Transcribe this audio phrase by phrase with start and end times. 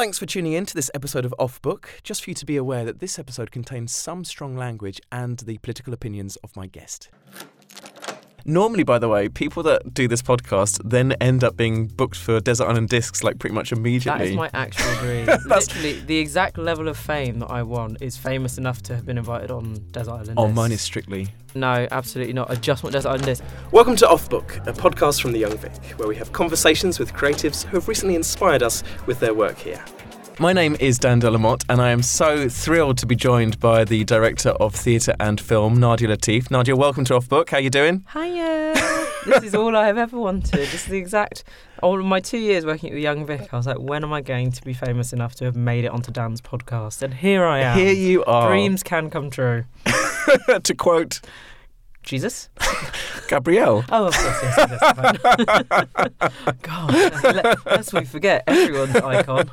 [0.00, 2.00] Thanks for tuning in to this episode of Off Book.
[2.02, 5.58] Just for you to be aware that this episode contains some strong language and the
[5.58, 7.10] political opinions of my guest.
[8.46, 12.40] Normally, by the way, people that do this podcast then end up being booked for
[12.40, 14.18] Desert Island Discs like pretty much immediately.
[14.20, 15.26] That is my actual dream.
[15.26, 19.04] That's- Literally, the exact level of fame that I want is famous enough to have
[19.04, 20.34] been invited on Desert Island.
[20.38, 21.28] oh, mine is strictly.
[21.54, 22.50] No, absolutely not.
[22.50, 23.46] I just want Desert Island Discs.
[23.72, 27.12] Welcome to Off Book, a podcast from the Young Vic, where we have conversations with
[27.12, 29.84] creatives who have recently inspired us with their work here.
[30.38, 34.04] My name is Dan Delamotte, and I am so thrilled to be joined by the
[34.04, 36.50] director of theatre and film, Nadia Latif.
[36.50, 37.50] Nadia, welcome to Off Book.
[37.50, 38.06] How you doing?
[38.12, 38.72] Hiya.
[39.26, 40.52] this is all I have ever wanted.
[40.52, 41.44] This is the exact.
[41.82, 44.12] All of my two years working at the Young Vic, I was like, when am
[44.12, 47.02] I going to be famous enough to have made it onto Dan's podcast?
[47.02, 47.78] And here I am.
[47.78, 48.48] Here you are.
[48.48, 49.64] Dreams can come true.
[50.62, 51.20] to quote
[52.02, 52.48] Jesus?
[53.28, 53.84] Gabrielle.
[53.92, 55.86] Oh, of course, yes, yes.
[56.62, 59.50] God, let, lest we forget everyone's icon.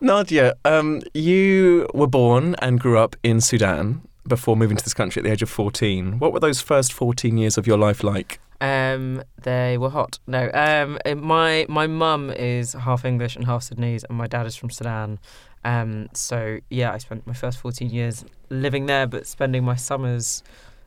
[0.00, 5.20] Nadia, um, you were born and grew up in Sudan before moving to this country
[5.20, 6.18] at the age of 14.
[6.18, 8.40] What were those first 14 years of your life like?
[8.60, 10.20] Um, they were hot.
[10.28, 14.54] No, um, my my mum is half English and half Sudanese, and my dad is
[14.54, 15.18] from Sudan.
[15.64, 20.42] Um, so yeah, I spent my first fourteen years living there, but spending my summers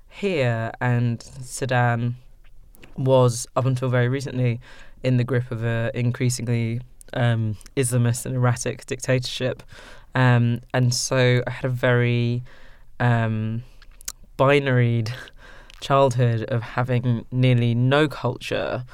[0.10, 0.72] here.
[0.82, 2.16] And Sudan
[2.98, 4.60] was up until very recently
[5.04, 6.82] in the grip of a increasingly
[7.14, 9.64] um, Islamist and erratic dictatorship.
[10.14, 12.44] Um, and so I had a very
[13.00, 13.64] um,
[14.38, 15.12] binaried
[15.82, 18.86] childhood of having nearly no culture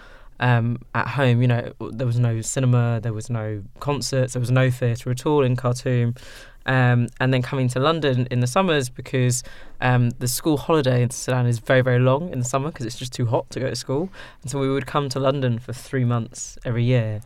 [0.41, 1.41] um, at home.
[1.41, 5.25] You know, there was no cinema, there was no concerts, there was no theatre at
[5.25, 6.15] all in Khartoum.
[6.63, 9.43] Um, and then coming to London in the summers because
[9.79, 12.99] um, the school holiday in Sudan is very, very long in the summer because it's
[12.99, 14.09] just too hot to go to school.
[14.41, 17.21] And so we would come to London for three months every year.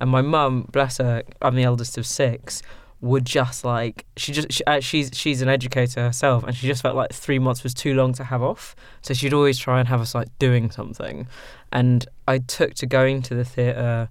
[0.00, 2.62] And my mum, bless her, I'm the eldest of six,
[3.02, 6.82] would just like she just she, uh, she's she's an educator herself, and she just
[6.82, 8.76] felt like three months was too long to have off.
[9.02, 11.26] So she'd always try and have us like doing something,
[11.72, 14.08] and I took to going to the theatre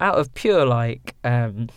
[0.00, 1.68] out of pure like um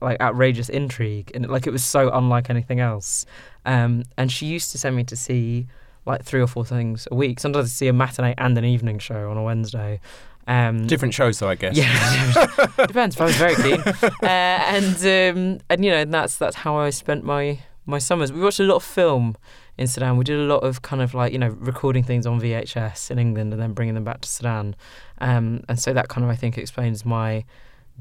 [0.00, 3.26] like outrageous intrigue, and like it was so unlike anything else.
[3.66, 5.66] Um, and she used to send me to see
[6.06, 7.40] like three or four things a week.
[7.40, 10.00] Sometimes to see a matinee and an evening show on a Wednesday.
[10.50, 11.76] Um, Different shows, though, I guess.
[11.76, 13.20] yeah, depends.
[13.20, 16.90] I was very keen, uh, and um, and you know, and that's that's how I
[16.90, 18.32] spent my my summers.
[18.32, 19.36] We watched a lot of film
[19.78, 20.16] in Sudan.
[20.16, 23.20] We did a lot of kind of like you know recording things on VHS in
[23.20, 24.74] England and then bringing them back to Sudan,
[25.20, 27.44] um, and so that kind of I think explains my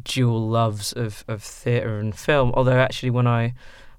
[0.04, 2.52] dual loves of of theatre and film.
[2.56, 3.54] Although actually, when I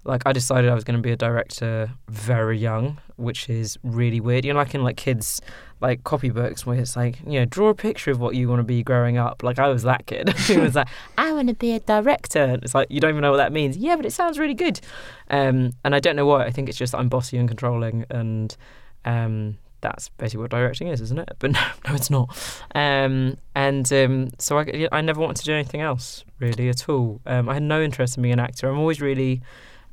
[0.04, 4.20] like I decided I was going to be a director very young, which is really
[4.20, 4.44] weird.
[4.44, 5.40] You know, like in like kids
[5.80, 8.64] like copybooks where it's like you know draw a picture of what you want to
[8.64, 9.42] be growing up.
[9.42, 10.88] Like I was that kid who was like
[11.18, 12.42] I want to be a director.
[12.42, 13.76] And it's like you don't even know what that means.
[13.76, 14.80] Yeah, but it sounds really good.
[15.28, 16.44] Um, and I don't know why.
[16.44, 18.56] I think it's just I'm bossy and controlling, and
[19.04, 21.28] um, that's basically what directing is, isn't it?
[21.38, 22.28] But no, no, it's not.
[22.74, 27.20] Um, and um, so I, I never wanted to do anything else really at all.
[27.26, 28.68] Um, I had no interest in being an actor.
[28.68, 29.42] I'm always really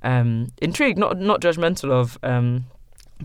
[0.08, 2.66] um, intrigued, not not judgmental of um,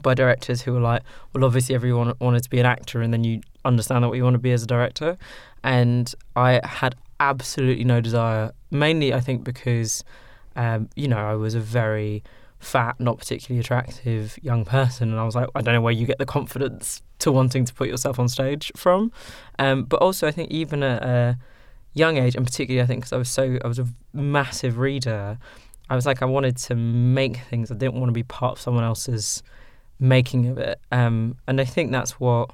[0.03, 3.23] by directors who are like, well, obviously everyone wanted to be an actor, and then
[3.23, 5.17] you understand that what you want to be as a director.
[5.63, 10.03] And I had absolutely no desire, mainly I think because,
[10.57, 12.25] um, you know, I was a very
[12.59, 16.05] fat, not particularly attractive young person, and I was like, I don't know where you
[16.05, 19.13] get the confidence to wanting to put yourself on stage from.
[19.61, 21.39] Um, but also, I think even at a
[21.95, 25.39] young age, and particularly I think because I was so I was a massive reader,
[25.91, 27.71] I was like I wanted to make things.
[27.71, 29.43] I didn't want to be part of someone else's
[29.99, 30.81] making of it.
[30.91, 32.51] Um, and I think that's what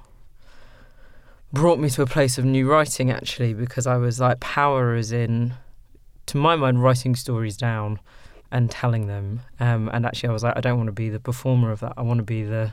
[1.52, 5.12] brought me to a place of new writing actually, because I was like, power is
[5.12, 5.54] in,
[6.26, 8.00] to my mind, writing stories down
[8.50, 9.40] and telling them.
[9.60, 11.94] Um, and actually, I was like, I don't want to be the performer of that.
[11.96, 12.72] I want to be the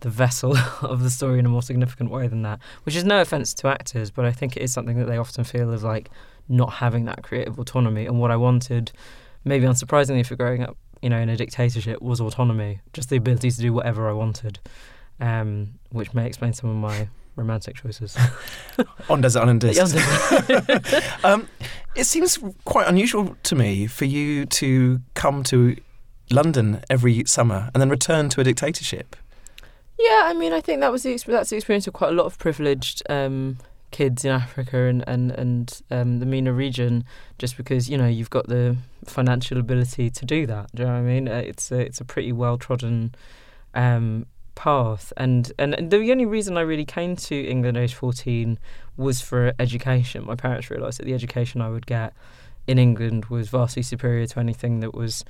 [0.00, 2.60] the vessel of the story in a more significant way than that.
[2.84, 5.44] Which is no offense to actors, but I think it is something that they often
[5.44, 6.10] feel of like
[6.48, 8.06] not having that creative autonomy.
[8.06, 8.92] And what I wanted,
[9.46, 13.50] maybe unsurprisingly for growing up you know, in a dictatorship was autonomy, just the ability
[13.50, 14.58] to do whatever I wanted,
[15.20, 18.16] um, which may explain some of my romantic choices.
[19.10, 19.62] On Desert Island.
[19.62, 21.00] Yeah.
[21.24, 21.48] um,
[21.94, 25.76] it seems quite unusual to me for you to come to
[26.30, 29.16] London every summer and then return to a dictatorship.
[29.98, 32.26] yeah, I mean, I think that was the that's the experience of quite a lot
[32.26, 33.58] of privileged um,
[33.96, 37.04] kids in Africa and and and um, the MENA region,
[37.38, 38.76] just because you know you've got the
[39.06, 40.64] financial ability to do that.
[40.74, 41.28] Do you know what I mean?
[41.28, 43.14] Uh, it's a, it's a pretty well trodden
[43.74, 47.94] um, path, and, and and the only reason I really came to England at age
[47.94, 48.58] fourteen
[48.98, 50.26] was for education.
[50.26, 52.12] My parents realised that the education I would get
[52.66, 55.24] in England was vastly superior to anything that was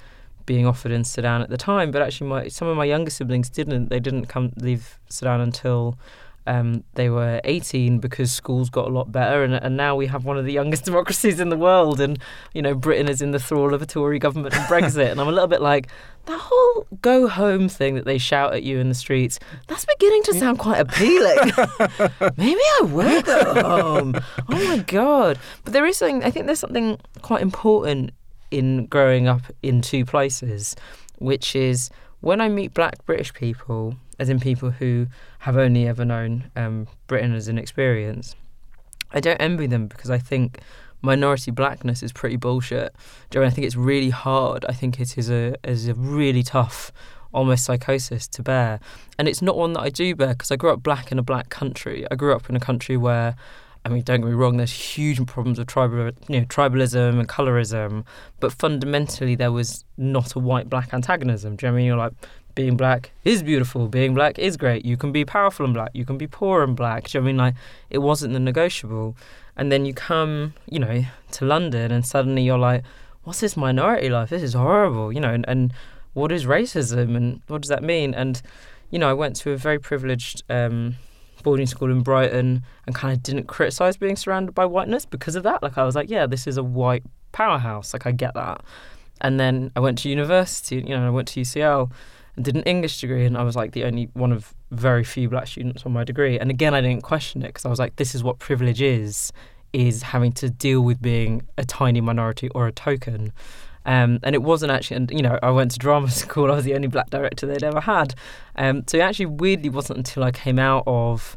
[0.45, 1.93] being offered in Sudan at the time.
[1.93, 3.91] But actually, my some of my younger siblings didn't.
[3.91, 5.99] They didn't come leave Sudan until
[6.47, 10.25] um, they were 18 because schools got a lot better, and, and now we have
[10.25, 12.01] one of the youngest democracies in the world.
[12.01, 12.19] And
[12.55, 15.11] you know, Britain is in the thrall of a Tory government and Brexit.
[15.11, 15.89] and I'm a little bit like
[16.27, 19.39] that whole go home thing that they shout at you in the streets.
[19.69, 21.53] That's beginning to sound quite appealing.
[22.37, 24.21] Maybe I will go home.
[24.49, 25.39] Oh my god!
[25.65, 26.25] But there is something.
[26.25, 28.11] I think there's something quite important
[28.51, 30.77] in growing up in two places,
[31.19, 31.91] which is
[32.21, 35.07] when I meet black British people, as in people who
[35.41, 38.35] have only ever known um, Britain as an experience,
[39.13, 40.61] I don't envy them because I think
[41.03, 42.95] minority blackness is pretty bullshit.
[43.35, 44.65] Know, I think it's really hard.
[44.69, 46.93] I think it is a is a really tough,
[47.33, 48.81] almost psychosis to bear,
[49.19, 51.23] and it's not one that I do bear because I grew up black in a
[51.23, 52.07] black country.
[52.11, 53.37] I grew up in a country where
[53.87, 54.57] I mean, don't get me wrong.
[54.57, 58.05] There's huge problems with tribal, you know, tribalism and colorism,
[58.41, 61.55] but fundamentally there was not a white-black antagonism.
[61.55, 61.87] Do you know what I mean?
[61.87, 62.13] You're like,
[62.57, 63.87] being black is beautiful.
[63.87, 64.85] Being black is great.
[64.85, 65.91] You can be powerful and black.
[65.93, 67.05] You can be poor and black.
[67.05, 67.37] Do you know I mean?
[67.37, 67.55] Like,
[67.91, 69.17] it wasn't the negotiable.
[69.57, 72.83] And then you come, you know, to London, and suddenly you're like,
[73.23, 74.31] what's this minority life?
[74.31, 75.13] This is horrible.
[75.13, 75.73] You know, and, and
[76.15, 78.13] what is racism, and what does that mean?
[78.13, 78.43] And
[78.91, 80.43] you know, I went to a very privileged.
[80.51, 80.97] Um,
[81.43, 85.45] boarding school in Brighton and kind of didn't criticize being surrounded by whiteness because of
[85.45, 85.63] that.
[85.63, 87.93] Like I was like, yeah, this is a white powerhouse.
[87.93, 88.65] Like I get that.
[89.21, 91.93] And then I went to university, you know, I went to UCL
[92.37, 95.29] and did an English degree and I was like the only one of very few
[95.29, 96.39] black students on my degree.
[96.39, 99.33] And again, I didn't question it because I was like, this is what privilege is,
[99.73, 103.33] is having to deal with being a tiny minority or a token.
[103.85, 106.51] Um, and it wasn't actually, and you know, I went to drama school.
[106.51, 108.15] I was the only black director they'd ever had.
[108.57, 111.37] Um, so it actually weirdly wasn't until I came out of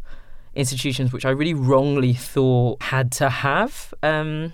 [0.56, 4.54] institutions which I really wrongly thought had to have um,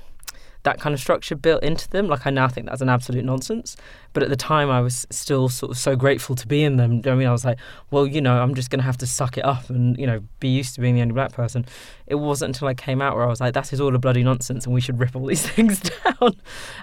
[0.66, 2.08] that kind of structure built into them.
[2.08, 3.78] Like I now think that's an absolute nonsense.
[4.14, 7.02] But at the time, I was still sort of so grateful to be in them.
[7.06, 7.60] I mean, I was like,
[7.92, 10.22] well, you know, I'm just going to have to suck it up and, you know,
[10.40, 11.66] be used to being the only black person.
[12.08, 14.24] It wasn't until I came out where I was like, that is all a bloody
[14.24, 16.36] nonsense and we should rip all these things down.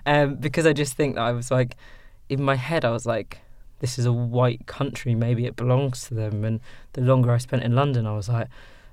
[0.06, 1.76] Um, because I just think that I was like,
[2.28, 3.38] in my head, I was like,
[3.80, 5.14] this is a white country.
[5.16, 6.44] Maybe it belongs to them.
[6.44, 6.60] And
[6.92, 8.46] the longer I spent in London, I was like,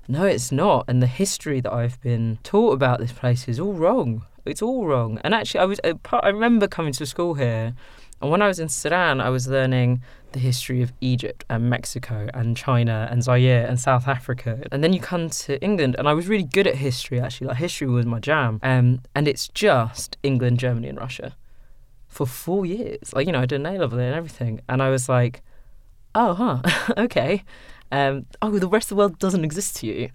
[0.08, 0.86] no, it's not.
[0.88, 4.24] And the history that I've been taught about this place is all wrong.
[4.44, 5.18] It's all wrong.
[5.22, 7.74] And actually, I was uh, I remember coming to school here,
[8.20, 10.02] and when I was in Sudan, I was learning
[10.32, 14.62] the history of Egypt and Mexico and China and Zaire and South Africa.
[14.70, 17.48] And then you come to England, and I was really good at history actually.
[17.48, 18.60] Like history was my jam.
[18.62, 21.36] Um, and it's just England, Germany, and Russia
[22.08, 23.12] for four years.
[23.14, 25.42] Like you know, I did an A level and everything, and I was like,
[26.14, 27.44] oh, huh, okay.
[27.92, 30.10] Um, oh, the rest of the world doesn't exist to you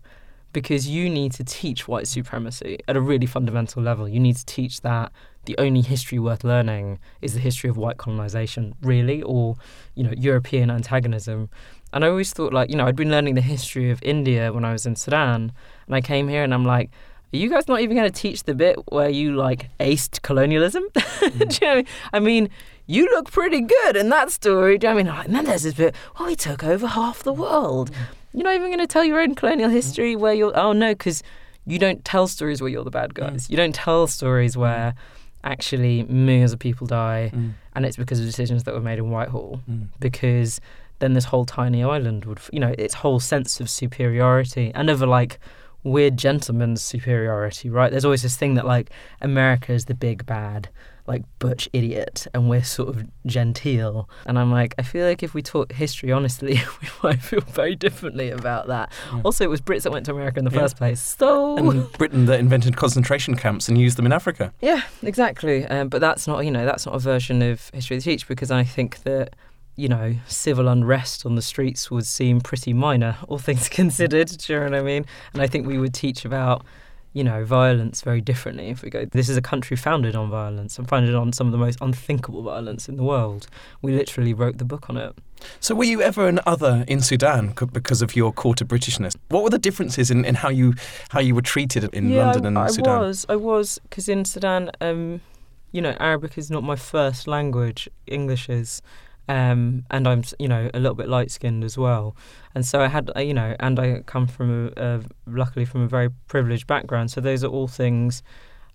[0.55, 4.07] because you need to teach white supremacy at a really fundamental level.
[4.07, 5.11] You need to teach that
[5.43, 9.57] the only history worth learning is the history of white colonization, really, or
[9.95, 11.49] you know European antagonism.
[11.91, 14.63] And I always thought, like, you know, I'd been learning the history of India when
[14.63, 15.51] I was in Sudan,
[15.87, 16.89] and I came here and I'm like,
[17.33, 20.83] are you guys not even going to teach the bit where you like aced colonialism?
[21.25, 21.59] Mm.
[21.59, 21.85] You know I, mean?
[22.13, 22.49] I mean?
[22.87, 24.77] you look pretty good in that story.
[24.77, 25.11] Do you know I mean?
[25.11, 27.91] Like, and then there's this bit, well, we took over half the world.
[27.91, 27.95] Mm.
[28.35, 30.57] You're not even going to tell your own colonial history where you're.
[30.57, 31.23] Oh no, because
[31.65, 33.47] you don't tell stories where you're the bad guys.
[33.47, 33.49] Mm.
[33.51, 34.93] You don't tell stories where
[35.45, 37.53] actually millions of people die, mm.
[37.73, 39.61] and it's because of decisions that were made in Whitehall.
[39.69, 39.87] Mm.
[39.99, 40.59] Because
[40.99, 45.01] then this whole tiny island would, you know, its whole sense of superiority and of
[45.01, 45.39] a like
[45.83, 47.89] weird gentleman's superiority, right?
[47.89, 48.89] There's always this thing that like
[49.21, 50.67] America is the big bad
[51.07, 54.09] like butch idiot and we're sort of genteel.
[54.25, 57.75] And I'm like, I feel like if we taught history honestly, we might feel very
[57.75, 58.91] differently about that.
[59.13, 59.21] Yeah.
[59.23, 60.59] Also, it was Brits that went to America in the yeah.
[60.59, 61.01] first place.
[61.01, 64.53] So and Britain that invented concentration camps and used them in Africa.
[64.61, 65.65] Yeah, exactly.
[65.65, 68.51] Um, but that's not, you know, that's not a version of history they teach because
[68.51, 69.35] I think that
[69.77, 74.29] you know, civil unrest on the streets would seem pretty minor, all things considered.
[74.29, 75.05] Do you know what I mean?
[75.33, 76.65] And I think we would teach about
[77.15, 78.67] you know, violence very differently.
[78.67, 81.53] If we go, this is a country founded on violence and founded on some of
[81.53, 83.47] the most unthinkable violence in the world.
[83.81, 85.15] We literally wrote the book on it.
[85.61, 89.15] So, were you ever an other in Sudan because of your quarter Britishness?
[89.29, 90.73] What were the differences in, in how you
[91.07, 92.97] how you were treated in yeah, London and I, I Sudan?
[92.97, 95.21] I was, I was, because in Sudan, um,
[95.71, 97.87] you know, Arabic is not my first language.
[98.07, 98.81] English is
[99.27, 102.15] um, and I'm you know a little bit light skinned as well,
[102.53, 105.81] and so I had uh, you know, and I come from a, a, luckily from
[105.81, 107.11] a very privileged background.
[107.11, 108.23] So those are all things.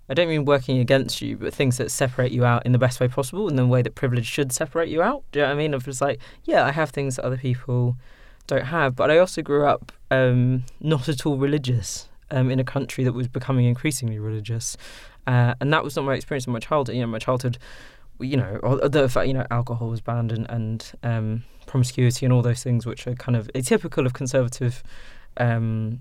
[0.08, 2.98] I don't mean working against you, but things that separate you out in the best
[2.98, 5.22] way possible, in the way that privilege should separate you out.
[5.30, 5.72] Do you know what I mean?
[5.72, 7.96] Of just like, yeah, I have things that other people
[8.48, 12.64] don't have, but I also grew up um, not at all religious um, in a
[12.64, 14.76] country that was becoming increasingly religious.
[15.26, 16.96] uh, and that was not my experience in my childhood.
[16.96, 17.58] You know, my childhood,
[18.20, 22.42] you know, the fact you know alcohol was banned and and um, promiscuity and all
[22.42, 24.82] those things, which are kind of typical of conservative
[25.36, 26.00] um,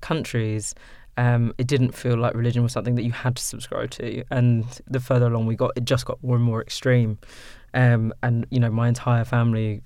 [0.00, 0.74] countries.
[1.16, 4.24] Um, it didn't feel like religion was something that you had to subscribe to.
[4.30, 7.18] And the further along we got, it just got more and more extreme.
[7.74, 9.82] Um, and you know, my entire family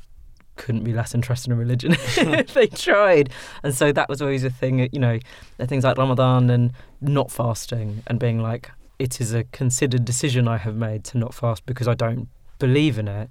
[0.57, 1.97] couldn't be less interested in religion
[2.55, 3.31] they tried.
[3.63, 5.19] And so that was always a thing, you know,
[5.59, 8.71] things like Ramadan and not fasting and being like,
[9.05, 12.99] it is a considered decision I have made to not fast because I don't believe
[12.99, 13.29] in it.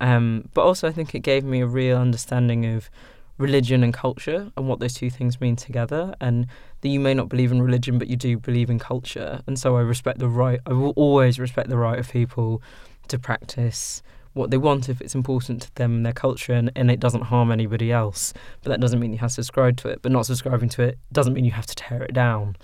[0.00, 2.88] Um, but also, I think it gave me a real understanding of
[3.36, 6.14] religion and culture and what those two things mean together.
[6.20, 6.46] And
[6.80, 9.40] that you may not believe in religion, but you do believe in culture.
[9.48, 12.62] And so I respect the right, I will always respect the right of people
[13.08, 14.02] to practice
[14.32, 17.22] what they want if it's important to them and their culture and, and it doesn't
[17.22, 18.32] harm anybody else.
[18.62, 20.02] But that doesn't mean you have to subscribe to it.
[20.02, 22.56] But not subscribing to it doesn't mean you have to tear it down.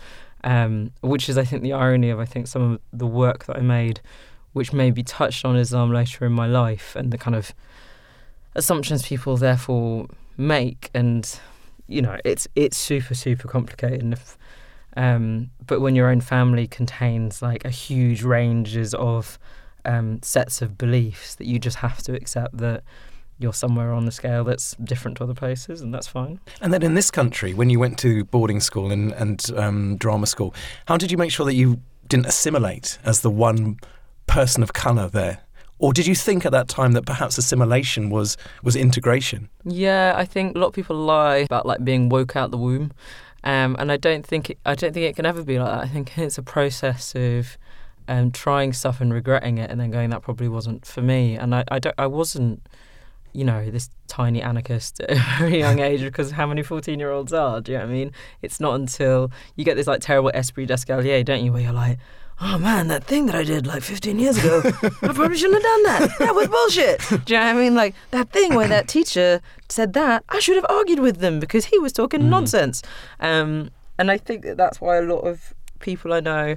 [0.44, 3.56] Um, which is, I think, the irony of I think some of the work that
[3.56, 4.00] I made,
[4.52, 7.54] which maybe touched on Islam later in my life and the kind of
[8.54, 11.38] assumptions people therefore make, and
[11.86, 14.02] you know, it's it's super super complicated.
[14.02, 14.36] And if,
[14.96, 19.38] um, but when your own family contains like a huge ranges of
[19.84, 22.82] um, sets of beliefs that you just have to accept that
[23.42, 26.40] you're somewhere on the scale that's different to other places, and that's fine.
[26.60, 30.26] And then in this country, when you went to boarding school and, and um, drama
[30.26, 30.54] school,
[30.86, 33.78] how did you make sure that you didn't assimilate as the one
[34.26, 35.40] person of colour there?
[35.78, 39.48] Or did you think at that time that perhaps assimilation was was integration?
[39.64, 42.92] Yeah, I think a lot of people lie about like being woke out the womb,
[43.42, 45.80] um, and I don't think it, I don't think it can ever be like that.
[45.80, 47.58] I think it's a process of
[48.06, 51.52] um, trying stuff and regretting it, and then going, "That probably wasn't for me." And
[51.52, 52.64] I, I don't, I wasn't,
[53.32, 57.60] you know, this tiny anarchist at a very young age because how many fourteen-year-olds are?
[57.60, 58.12] Do you know what I mean?
[58.42, 61.98] It's not until you get this like terrible esprit d'escalier, don't you, where you're like.
[62.44, 64.62] Oh man, that thing that I did like 15 years ago,
[65.02, 66.18] I probably shouldn't have done that.
[66.18, 67.24] That was bullshit.
[67.24, 67.74] Do you know what I mean?
[67.76, 71.66] Like that thing where that teacher said that, I should have argued with them because
[71.66, 72.30] he was talking mm.
[72.30, 72.82] nonsense.
[73.20, 76.56] Um, and I think that that's why a lot of people I know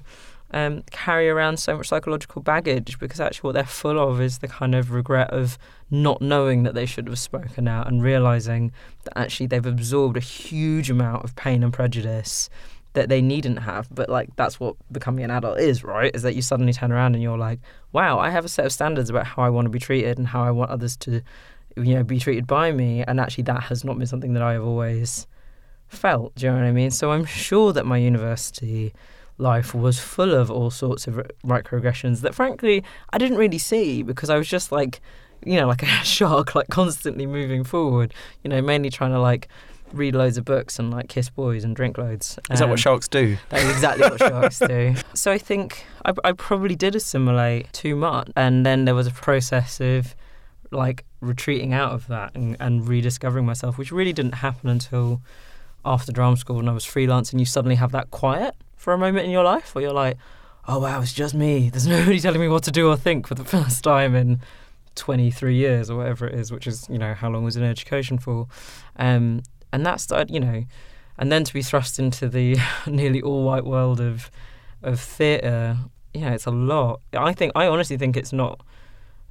[0.56, 4.48] um, carry around so much psychological baggage because actually what they're full of is the
[4.48, 5.58] kind of regret of
[5.92, 8.72] not knowing that they should have spoken out and realizing
[9.04, 12.50] that actually they've absorbed a huge amount of pain and prejudice
[12.94, 13.94] that they needn't have.
[13.94, 16.10] But like that's what becoming an adult is, right?
[16.16, 17.60] Is that you suddenly turn around and you're like,
[17.92, 20.26] wow, I have a set of standards about how I want to be treated and
[20.26, 21.22] how I want others to,
[21.76, 23.04] you know, be treated by me.
[23.04, 25.28] And actually that has not been something that I have always
[25.90, 26.34] felt.
[26.36, 26.92] Do you know what I mean?
[26.92, 28.94] So I'm sure that my university
[29.38, 34.30] life was full of all sorts of microaggressions that frankly I didn't really see because
[34.30, 35.02] I was just like
[35.46, 38.14] you know like a shark like constantly moving forward
[38.44, 39.50] you know mainly trying to like
[39.94, 42.40] read loads of books and like kiss boys and drink loads.
[42.52, 43.38] Is um, that what sharks do?
[43.50, 44.96] that is exactly what sharks do.
[45.14, 49.12] So I think I, I probably did assimilate too much and then there was a
[49.12, 50.16] process of
[50.72, 55.22] like retreating out of that and, and rediscovering myself which really didn't happen until
[55.86, 57.40] after drama school when I was freelancing.
[57.40, 60.16] You suddenly have that quiet for a moment in your life where you're like,
[60.68, 61.70] oh wow, it's just me.
[61.70, 64.42] There's nobody telling me what to do or think for the first time in
[64.94, 68.20] 23 years or whatever it is, which is, you know, how long was in education
[68.20, 68.48] for.
[68.96, 69.42] Um,
[69.74, 70.66] and that started, you know,
[71.18, 74.30] and then to be thrust into the nearly all white world of
[74.84, 75.78] of theatre,
[76.14, 77.02] yeah, it's a lot.
[77.12, 78.62] I think, I honestly think it's not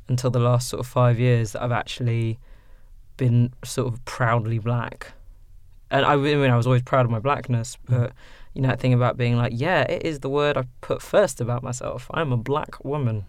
[0.09, 2.41] until the last sort of five years that I've actually
[3.17, 5.13] been sort of proudly black.
[5.95, 8.13] And I, I mean, I was always proud of my blackness, but
[8.53, 11.41] you know, that thing about being like, yeah, it is the word I put first
[11.41, 12.11] about myself.
[12.13, 13.27] I'm a black woman,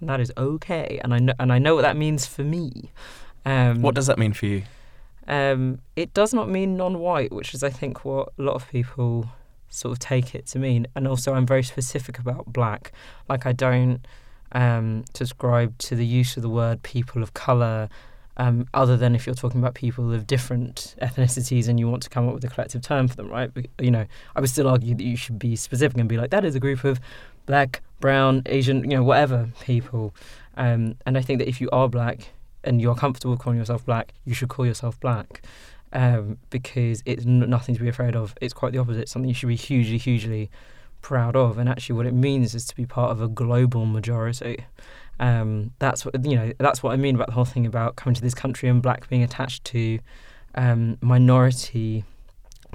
[0.00, 1.00] and that is okay.
[1.04, 2.92] And I know, and I know what that means for me.
[3.44, 4.62] Um, what does that mean for you?
[5.26, 9.26] Um, it does not mean non-white, which is, I think, what a lot of people
[9.68, 10.86] sort of take it to mean.
[10.94, 12.90] And also, I'm very specific about black.
[13.28, 14.06] Like, I don't
[14.52, 17.90] um, subscribe to the use of the word people of color
[18.38, 22.08] um, other than if you're talking about people of different ethnicities and you want to
[22.08, 23.52] come up with a collective term for them, right?
[23.52, 26.30] But, you know, I would still argue that you should be specific and be like,
[26.30, 27.00] that is a group of
[27.46, 30.14] black, brown, Asian, you know, whatever people.
[30.56, 32.28] Um, and I think that if you are black
[32.62, 35.42] and you're comfortable calling yourself black, you should call yourself black
[35.92, 38.34] um, because it's n- nothing to be afraid of.
[38.40, 40.50] It's quite the opposite, something you should be hugely, hugely
[41.02, 41.58] proud of.
[41.58, 44.64] And actually, what it means is to be part of a global majority.
[45.20, 46.52] Um, that's what you know.
[46.58, 49.08] That's what I mean about the whole thing about coming to this country and black
[49.08, 49.98] being attached to
[50.54, 52.04] um, minority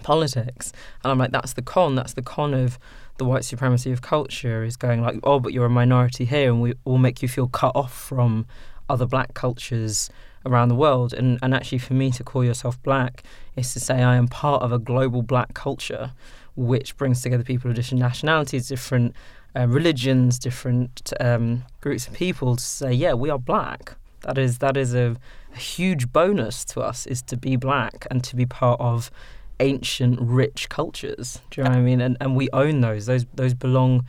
[0.01, 0.73] politics.
[1.03, 1.95] And I'm like, that's the con.
[1.95, 2.79] That's the con of
[3.17, 6.62] the white supremacy of culture is going like, oh, but you're a minority here, and
[6.62, 8.45] we will make you feel cut off from
[8.89, 10.09] other black cultures
[10.45, 11.13] around the world.
[11.13, 13.23] And and actually, for me to call yourself black
[13.55, 16.12] is to say I am part of a global black culture,
[16.55, 19.15] which brings together people of different nationalities, different
[19.55, 23.95] uh, religions, different um, groups of people to say, yeah, we are black.
[24.22, 25.17] That is that is a,
[25.53, 29.12] a huge bonus to us is to be black and to be part of
[29.60, 31.41] ancient, rich cultures.
[31.51, 32.01] Do you know what I mean?
[32.01, 33.05] And and we own those.
[33.05, 34.05] Those those belong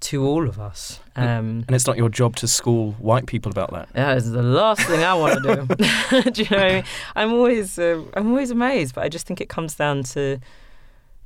[0.00, 1.00] to all of us.
[1.16, 3.88] Um, And it's not your job to school white people about that.
[3.94, 6.30] that is the last thing I want to do.
[6.30, 6.84] do you know what I mean?
[7.16, 10.38] I'm always uh, I'm always amazed, but I just think it comes down to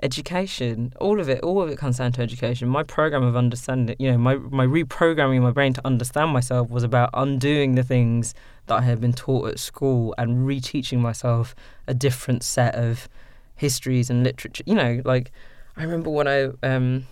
[0.02, 0.92] education.
[1.00, 2.68] All of it, all of it comes down to education.
[2.68, 6.84] My program of understanding, you know, my my reprogramming my brain to understand myself was
[6.84, 8.34] about undoing the things
[8.66, 11.54] that I had been taught at school and reteaching myself
[11.86, 13.08] a different set of
[13.56, 14.64] histories and literature.
[14.66, 15.32] You know, like
[15.76, 17.06] I remember when I um,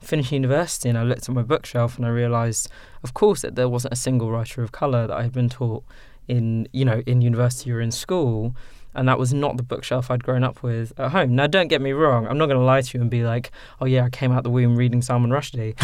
[0.00, 2.68] finished university and I looked at my bookshelf and I realised,
[3.02, 5.84] of course, that there wasn't a single writer of colour that I had been taught
[6.26, 8.54] in, you know, in university or in school.
[8.94, 11.34] And that was not the bookshelf I'd grown up with at home.
[11.36, 12.26] Now, don't get me wrong.
[12.26, 14.42] I'm not going to lie to you and be like, "Oh yeah, I came out
[14.42, 15.74] the womb reading Salman Rushdie."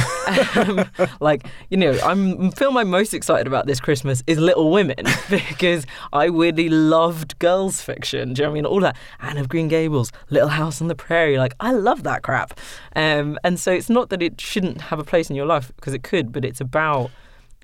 [0.56, 0.88] um,
[1.20, 5.86] like, you know, I'm film I'm most excited about this Christmas is Little Women because
[6.12, 8.32] I really loved girls' fiction.
[8.32, 8.66] Do you know what I mean?
[8.66, 11.38] All that Anne of Green Gables, Little House on the Prairie.
[11.38, 12.58] Like, I love that crap.
[12.94, 15.94] Um, and so it's not that it shouldn't have a place in your life because
[15.94, 17.10] it could, but it's about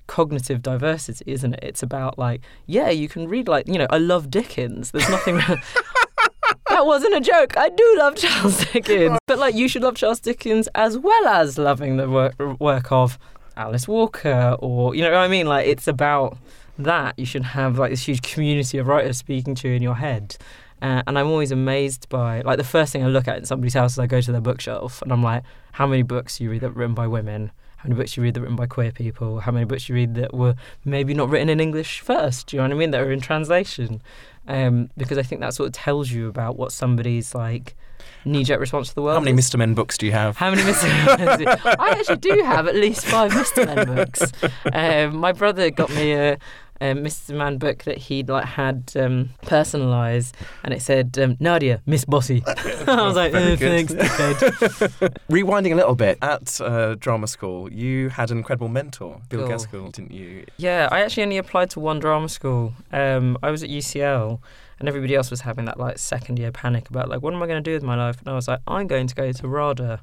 [0.07, 1.59] cognitive diversity, isn't it?
[1.61, 4.91] It's about like, yeah, you can read like, you know, I love Dickens.
[4.91, 5.37] There's nothing.
[6.69, 7.57] that wasn't a joke.
[7.57, 11.57] I do love Charles Dickens, but like, you should love Charles Dickens as well as
[11.57, 13.17] loving the work work of
[13.55, 15.47] Alice Walker, or you know what I mean.
[15.47, 16.37] Like, it's about
[16.77, 17.17] that.
[17.17, 20.37] You should have like this huge community of writers speaking to you in your head.
[20.81, 23.73] Uh, and I'm always amazed by like the first thing I look at in somebody's
[23.73, 26.59] house is I go to their bookshelf and I'm like, how many books you read
[26.61, 27.51] that written by women?
[27.83, 29.41] How many books you read that written by queer people?
[29.41, 32.47] How many books you read that were maybe not written in English first?
[32.47, 32.91] Do you know what I mean?
[32.91, 34.01] That are in translation,
[34.47, 37.75] um, because I think that sort of tells you about what somebody's like
[38.23, 39.17] knee-jerk response to the world.
[39.17, 39.37] How many.
[39.37, 39.57] Mr.
[39.57, 40.37] Men books do you have?
[40.37, 40.87] How many Mr.
[41.17, 41.47] Men?
[41.77, 43.65] I actually do have at least five Mr.
[43.65, 44.31] Men books.
[44.71, 46.37] Um, my brother got me a,
[46.83, 47.35] a Mr.
[47.35, 52.43] Man book that he'd like had um, personalised, and it said um, Nadia, Miss Bossy.
[52.47, 57.71] I was like, Very "Uh, thanks, dickhead." Rewinding a little bit, at uh, drama school,
[57.71, 59.49] you had an incredible mentor, Bill Cool.
[59.49, 60.45] Gaskill, didn't you?
[60.57, 62.73] Yeah, I actually only applied to one drama school.
[62.91, 64.39] Um, I was at UCL,
[64.79, 67.47] and everybody else was having that like second year panic about like, what am I
[67.47, 68.19] going to do with my life?
[68.19, 70.01] And I was like, I'm going to go to RADA.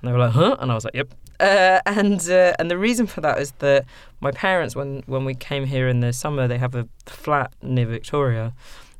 [0.00, 0.56] And they were like, huh?
[0.60, 1.12] And I was like, yep.
[1.40, 3.84] Uh, and uh, and the reason for that is that
[4.20, 7.86] my parents, when when we came here in the summer, they have a flat near
[7.86, 8.52] Victoria,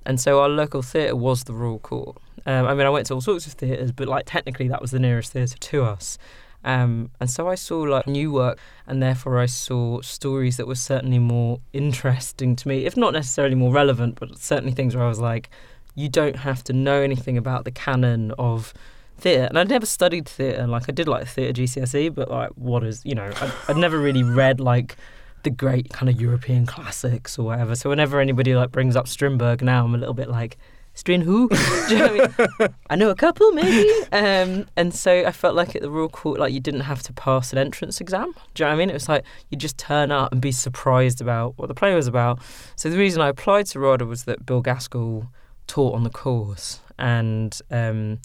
[0.06, 2.16] and so our local theatre was the Royal Court.
[2.46, 4.92] Um, I mean, I went to all sorts of theatres, but like technically that was
[4.92, 6.16] the nearest theatre to us.
[6.64, 10.74] Um, and so I saw like new work, and therefore I saw stories that were
[10.74, 15.08] certainly more interesting to me, if not necessarily more relevant, but certainly things where I
[15.08, 15.50] was like,
[15.94, 18.72] you don't have to know anything about the canon of
[19.18, 19.44] theatre.
[19.44, 23.04] And I'd never studied theatre, like I did like theatre GCSE, but like what is,
[23.04, 24.96] you know, I'd, I'd never really read like
[25.42, 27.74] the great kind of European classics or whatever.
[27.74, 30.58] So whenever anybody like brings up Strindberg now, I'm a little bit like,
[30.98, 31.48] Strin who?
[31.88, 32.74] You know I mean?
[32.90, 33.88] I know a couple maybe.
[34.10, 37.12] Um, and so I felt like at the Royal Court, like you didn't have to
[37.12, 38.34] pass an entrance exam.
[38.54, 38.90] Do you know what I mean?
[38.90, 42.08] It was like you just turn up and be surprised about what the play was
[42.08, 42.40] about.
[42.74, 45.28] So the reason I applied to RADA was that Bill Gaskill
[45.68, 48.18] taught on the course, and um,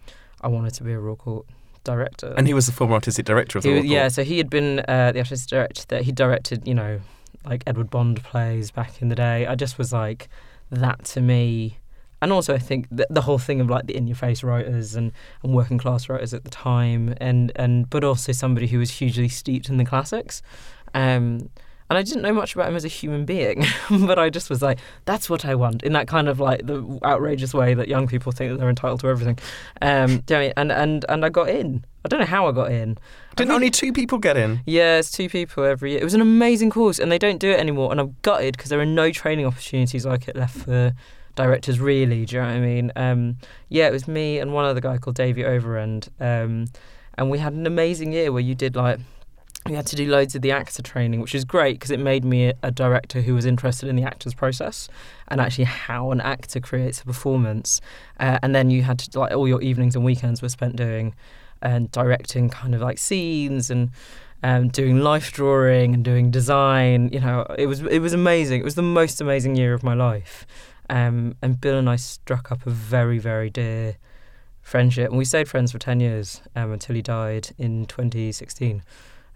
[0.43, 1.45] I wanted to be a Royal Court
[1.84, 2.34] director.
[2.38, 4.12] And he was the former artistic director of the He Royal yeah, Court.
[4.13, 7.01] so he had been uh, the artistic director that he directed, you know,
[7.45, 9.45] like Edward Bond plays back in the day.
[9.47, 10.29] I just was like,
[10.69, 11.77] that to me.
[12.21, 15.12] And also, I think the, the whole thing of like the in-your-face writers and,
[15.43, 19.27] and working class writers at the time, and, and but also somebody who was hugely
[19.27, 20.41] steeped in the classics.
[20.93, 21.49] Um,
[21.93, 24.63] and I didn't know much about him as a human being, but I just was
[24.63, 28.08] like, that's what I want in that kind of like the outrageous way that young
[28.08, 29.38] people think that they're entitled to everything.
[29.79, 30.53] Um, do you know I mean?
[30.58, 31.86] and and and I got in.
[32.03, 32.97] I don't know how I got in.
[33.36, 34.62] Didn't really- only two people get in?
[34.65, 36.01] yeah, it's two people every year.
[36.01, 37.91] It was an amazing course, and they don't do it anymore.
[37.91, 40.93] And I'm gutted because there are no training opportunities like it left for
[41.36, 41.79] directors.
[41.79, 42.91] Really, do you know what I mean?
[42.95, 43.38] Um,
[43.69, 46.65] yeah, it was me and one other guy called Davey Overend, um,
[47.17, 48.99] and we had an amazing year where you did like.
[49.67, 52.26] We had to do loads of the actor training, which is great because it made
[52.26, 54.89] me a, director who was interested in the actor's process
[55.30, 57.80] and actually how an actor creates a performance.
[58.19, 61.15] Uh, and then you had to like all your evenings and weekends were spent doing
[61.62, 63.91] and directing kind of like scenes and
[64.43, 67.10] um, doing life drawing and doing design.
[67.12, 68.60] You know, it was it was amazing.
[68.60, 70.45] It was the most amazing year of my life.
[70.89, 73.95] Um, and Bill and I struck up a very very dear
[74.62, 78.84] friendship, and we stayed friends for ten years um, until he died in 2016.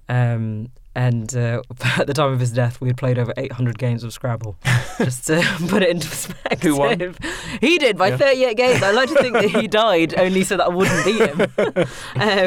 [0.10, 1.62] Um, And uh,
[2.00, 4.58] at the time of his death, we had played over 800 games of Scrabble.
[4.98, 6.72] just to put it into perspective.
[6.72, 7.16] Who won?
[7.62, 8.18] He did by Yeah.
[8.18, 8.82] 38 games.
[8.82, 11.38] I like to think that he died only so that I wouldn't beat him,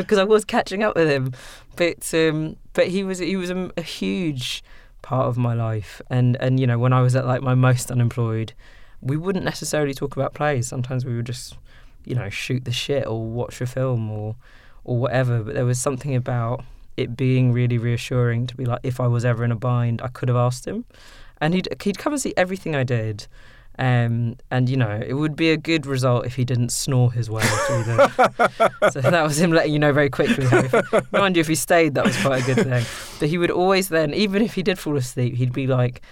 [0.01, 1.33] because I was catching up with him.
[1.77, 4.65] But um, but he was he was a, a huge
[5.03, 7.91] part of my life, and and you know when I was at like my most
[7.93, 8.53] unemployed,
[9.01, 10.67] we wouldn't necessarily talk about plays.
[10.67, 11.57] Sometimes we would just
[12.05, 14.35] you know shoot the shit or watch a film or
[14.83, 15.43] or whatever.
[15.45, 16.65] But there was something about
[16.97, 20.09] it being really reassuring to be like, if I was ever in a bind, I
[20.09, 20.85] could have asked him,
[21.41, 23.27] and he'd he'd come and see everything I did.
[23.79, 27.31] Um, and you know, it would be a good result if he didn't snore his
[27.31, 28.91] way through the.
[28.93, 30.47] so that was him letting you know very quickly.
[30.51, 32.85] If, mind you, if he stayed, that was quite a good thing.
[33.19, 36.03] But he would always then, even if he did fall asleep, he'd be like,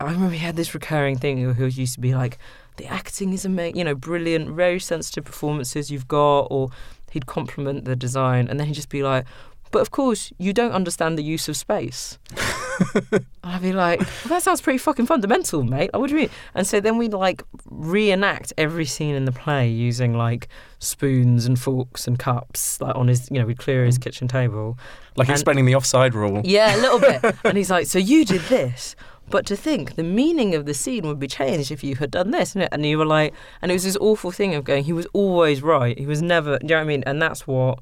[0.00, 1.54] I remember he had this recurring thing.
[1.54, 2.38] He used to be like,
[2.76, 6.70] the acting is amazing, you know, brilliant, very sensitive performances you've got, or
[7.12, 9.26] he'd compliment the design, and then he'd just be like,
[9.72, 12.18] but of course, you don't understand the use of space.
[13.42, 15.90] I'd be like, well, that sounds pretty fucking fundamental, mate.
[15.92, 16.30] Like, what do you mean?
[16.54, 21.58] And so then we'd like reenact every scene in the play using like spoons and
[21.58, 24.02] forks and cups, like on his, you know, we'd clear his mm.
[24.02, 24.78] kitchen table.
[25.16, 26.42] Like And- explaining the offside rule.
[26.44, 27.34] Yeah, a little bit.
[27.44, 28.94] and he's like, so you did this.
[29.30, 32.32] But to think the meaning of the scene would be changed if you had done
[32.32, 33.32] this, and you were like,
[33.62, 34.84] and it was this awful thing of going.
[34.84, 35.98] He was always right.
[35.98, 36.58] He was never.
[36.58, 37.02] Do you know what I mean?
[37.06, 37.78] And that's what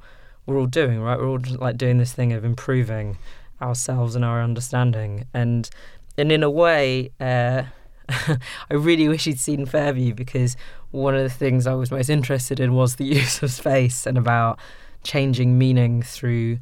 [0.50, 1.18] we're all doing, right?
[1.18, 3.16] We're all just like doing this thing of improving
[3.62, 5.70] ourselves and our understanding, and
[6.18, 7.62] and in a way, uh,
[8.08, 8.38] I
[8.74, 10.56] really wish he'd seen Fairview because
[10.90, 14.18] one of the things I was most interested in was the use of space and
[14.18, 14.58] about
[15.04, 16.58] changing meaning through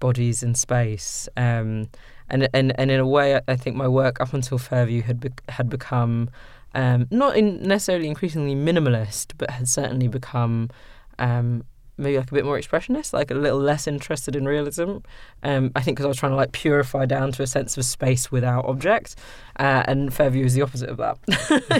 [0.00, 1.28] bodies in space.
[1.36, 1.88] Um,
[2.28, 5.42] and, and and in a way, I- think my work up until Fairview had bec
[5.48, 6.30] had become
[6.74, 10.70] um, not in necessarily increasingly minimalist, but had certainly become
[11.18, 11.64] um,
[12.00, 14.98] maybe like a bit more expressionist, like a little less interested in realism.
[15.42, 17.84] Um, I think because I was trying to like purify down to a sense of
[17.84, 19.16] space without object,
[19.58, 21.18] uh, and Fairview is the opposite of that.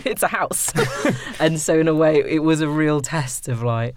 [0.06, 0.72] it's a house,
[1.40, 3.94] and so in a way, it was a real test of like.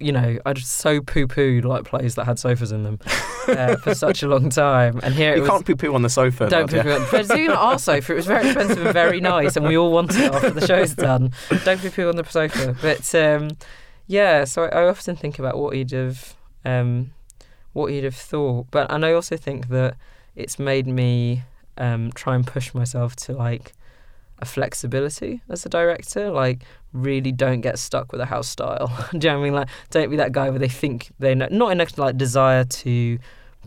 [0.00, 2.98] You know, I just so poo-pooed like plays that had sofas in them
[3.46, 5.50] uh, for such a long time, and here it You was.
[5.50, 6.48] can't poo poo on the sofa.
[6.48, 6.82] Don't poo yeah.
[6.82, 7.06] poo on.
[7.12, 8.12] But it's even our sofa.
[8.12, 10.94] It was very expensive and very nice, and we all wanted it after the show's
[10.94, 11.30] done.
[11.64, 12.76] Don't poo poo on the sofa.
[12.82, 13.50] But um,
[14.06, 17.12] yeah, so I, I often think about what he'd have, um,
[17.72, 18.66] what he'd have thought.
[18.70, 19.96] But and I also think that
[20.36, 21.42] it's made me
[21.78, 23.72] um, try and push myself to like
[24.40, 26.30] a flexibility as a director.
[26.30, 26.62] Like
[26.92, 28.88] really don't get stuck with a house style.
[29.12, 29.54] Do you know what I mean?
[29.54, 32.64] Like don't be that guy where they think they know, not in a like desire
[32.64, 33.18] to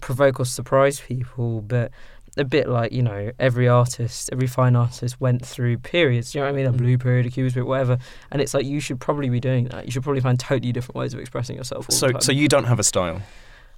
[0.01, 1.91] provoke or surprise people, but
[2.39, 6.33] a bit like you know every artist, every fine artist went through periods.
[6.35, 6.65] You know what I mean?
[6.67, 6.77] A Mm.
[6.77, 7.97] blue period, a cubist period, whatever.
[8.31, 9.85] And it's like you should probably be doing that.
[9.85, 11.87] You should probably find totally different ways of expressing yourself.
[11.91, 13.21] So so you don't have a style.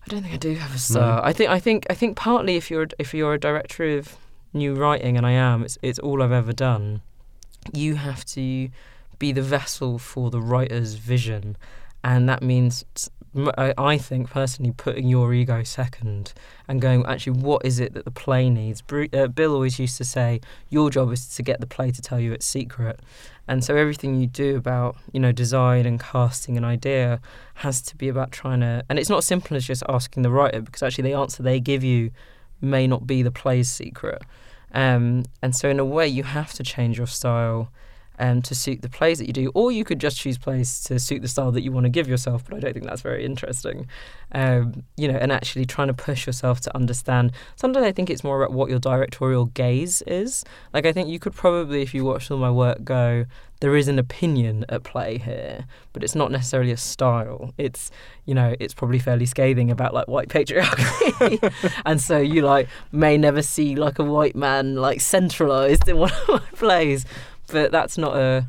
[0.06, 1.22] I don't think I do have a style.
[1.24, 4.18] I think I think I think partly if you're if you're a director of
[4.54, 7.02] new writing, and I am, it's it's all I've ever done.
[7.74, 8.70] You have to
[9.20, 11.58] be the vessel for the writer's vision,
[12.04, 12.86] and that means
[13.36, 16.34] I think personally putting your ego second
[16.68, 18.82] and going actually what is it that the play needs.
[18.92, 22.20] Uh, Bill always used to say your job is to get the play to tell
[22.20, 23.00] you its secret,
[23.48, 27.22] and so everything you do about you know design and casting an idea
[27.56, 30.62] has to be about trying to and it's not simple as just asking the writer
[30.62, 32.12] because actually the answer they give you
[32.62, 34.22] may not be the play's secret
[34.74, 37.72] um, and so in a way you have to change your style
[38.20, 41.00] um, to suit the plays that you do or you could just choose plays to
[41.00, 43.26] suit the style that you want to give yourself but i don't think that's very
[43.26, 43.88] interesting.
[44.32, 47.32] Um, you know and actually trying to push yourself to understand.
[47.56, 50.44] Sometimes i think it's more about what your directorial gaze is.
[50.74, 53.26] Like i think you could probably if you watched all my work go
[53.62, 57.54] there is an opinion at play here but it's not necessarily a style.
[57.58, 57.92] It's
[58.26, 61.54] you know it's probably fairly scathing about like white patriarchy,
[61.86, 66.12] and so you like may never see like a white man like centralized in one
[66.12, 67.06] of my plays,
[67.52, 68.48] but that's not a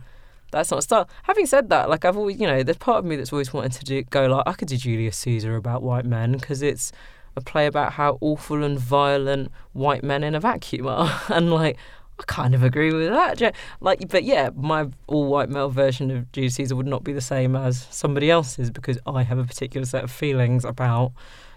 [0.53, 1.09] that's not a style.
[1.25, 3.73] Having said that, like I've always you know there's part of me that's always wanted
[3.73, 6.93] to do go like I could do Julius Caesar about white men because it's
[7.37, 11.77] a play about how awful and violent white men in a vacuum are, and like.
[12.19, 13.55] I kind of agree with that.
[13.81, 17.57] Like, but yeah, my all-white male version of Julius Caesar would not be the same
[17.57, 21.13] as somebody else's because I have a particular set of feelings about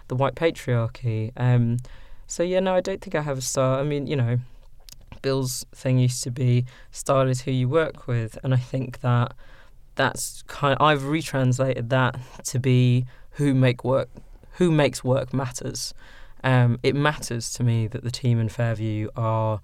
[0.08, 1.32] the white patriarchy.
[1.36, 1.76] Um,
[2.26, 3.78] so yeah, no, I don't think I have a style.
[3.78, 4.38] I mean, you know,
[5.24, 9.32] Bill's thing used to be style is who you work with, and I think that
[9.94, 10.76] that's kind.
[10.78, 14.10] Of, I've retranslated that to be who make work,
[14.58, 15.94] who makes work matters.
[16.44, 19.62] Um, it matters to me that the team in Fairview are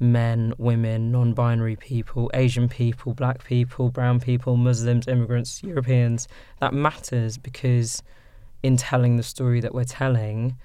[0.00, 6.26] men, women, non binary people, Asian people, black people, brown people, Muslims, immigrants, Europeans.
[6.58, 8.02] That matters because
[8.64, 10.56] in telling the story that we're telling,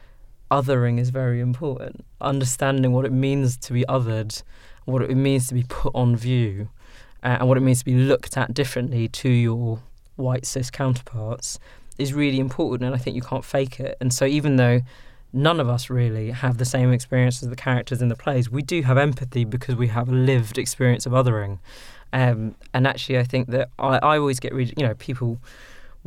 [0.50, 2.06] othering is very important.
[2.22, 4.42] Understanding what it means to be othered,
[4.86, 6.70] what it means to be put on view,
[7.24, 9.80] uh, and what it means to be looked at differently to your
[10.16, 11.60] white cis counterparts
[11.98, 12.84] is really important.
[12.84, 13.98] And I think you can't fake it.
[14.00, 14.82] And so even though
[15.34, 18.62] none of us really have the same experience as the characters in the plays, we
[18.62, 21.60] do have empathy because we have a lived experience of othering.
[22.14, 25.40] Um, and actually, I think that I, I always get really, you know, people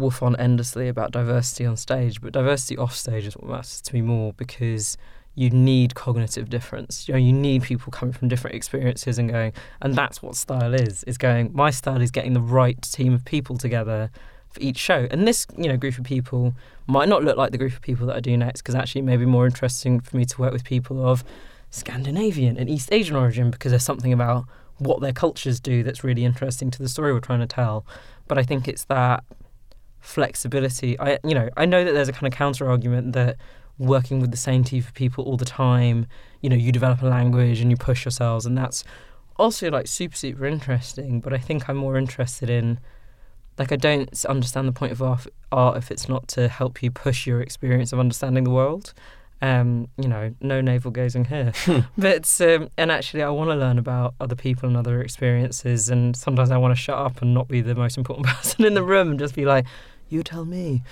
[0.00, 3.94] woof on endlessly about diversity on stage, but diversity off stage is what matters to
[3.94, 4.96] me more because
[5.34, 7.08] you need cognitive difference.
[7.08, 10.74] You know, you need people coming from different experiences and going, and that's what style
[10.74, 11.04] is.
[11.04, 11.52] Is going.
[11.54, 14.10] My style is getting the right team of people together
[14.48, 16.54] for each show, and this you know group of people
[16.86, 19.04] might not look like the group of people that I do next because actually it
[19.04, 21.22] may be more interesting for me to work with people of
[21.70, 24.46] Scandinavian and East Asian origin because there's something about
[24.78, 27.86] what their cultures do that's really interesting to the story we're trying to tell.
[28.26, 29.22] But I think it's that
[30.00, 30.98] flexibility.
[30.98, 33.36] I you know I know that there's a kind of counter argument that
[33.78, 36.06] working with the same team of people all the time,
[36.42, 38.84] you know, you develop a language and you push yourselves, and that's
[39.36, 41.20] also like super super interesting.
[41.20, 42.78] But I think I'm more interested in
[43.58, 47.26] like I don't understand the point of art if it's not to help you push
[47.26, 48.94] your experience of understanding the world.
[49.42, 51.52] Um, you know, no navel gazing here.
[51.96, 55.88] but um, and actually, I want to learn about other people and other experiences.
[55.88, 58.74] And sometimes I want to shut up and not be the most important person in
[58.74, 59.66] the room and just be like,
[60.08, 60.82] "You tell me."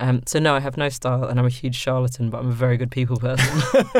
[0.00, 2.52] Um, so no, I have no style, and I'm a huge charlatan, but I'm a
[2.52, 3.62] very good people person.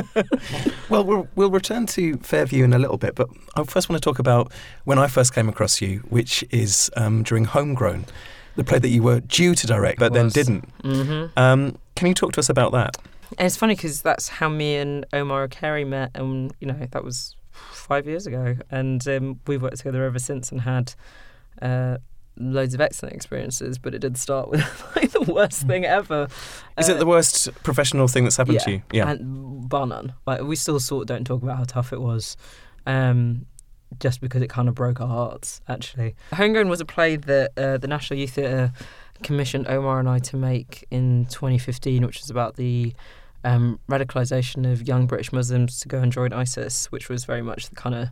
[0.88, 4.04] well, well, we'll return to Fairview in a little bit, but I first want to
[4.08, 4.52] talk about
[4.84, 8.06] when I first came across you, which is um, during Homegrown,
[8.54, 10.68] the play that you were due to direct, but then didn't.
[10.82, 11.36] Mm-hmm.
[11.36, 12.96] Um, can you talk to us about that?
[13.36, 17.04] And it's funny because that's how me and Omar Carey met, and you know that
[17.04, 20.94] was five years ago, and um, we've worked together ever since and had.
[21.60, 21.98] Uh,
[22.40, 26.28] loads of excellent experiences, but it did start with like the worst thing ever.
[26.78, 28.82] Is uh, it the worst professional thing that's happened yeah, to you?
[28.92, 30.14] Yeah, and bar none.
[30.26, 32.36] Like we still sort of don't talk about how tough it was,
[32.86, 33.46] um,
[33.98, 35.60] just because it kind of broke our hearts.
[35.68, 38.72] Actually, Homegrown was a play that uh, the National Youth Theatre
[39.22, 42.92] commissioned Omar and I to make in 2015, which was about the
[43.44, 47.68] um, radicalisation of young British Muslims to go and join ISIS, which was very much
[47.68, 48.08] the kind of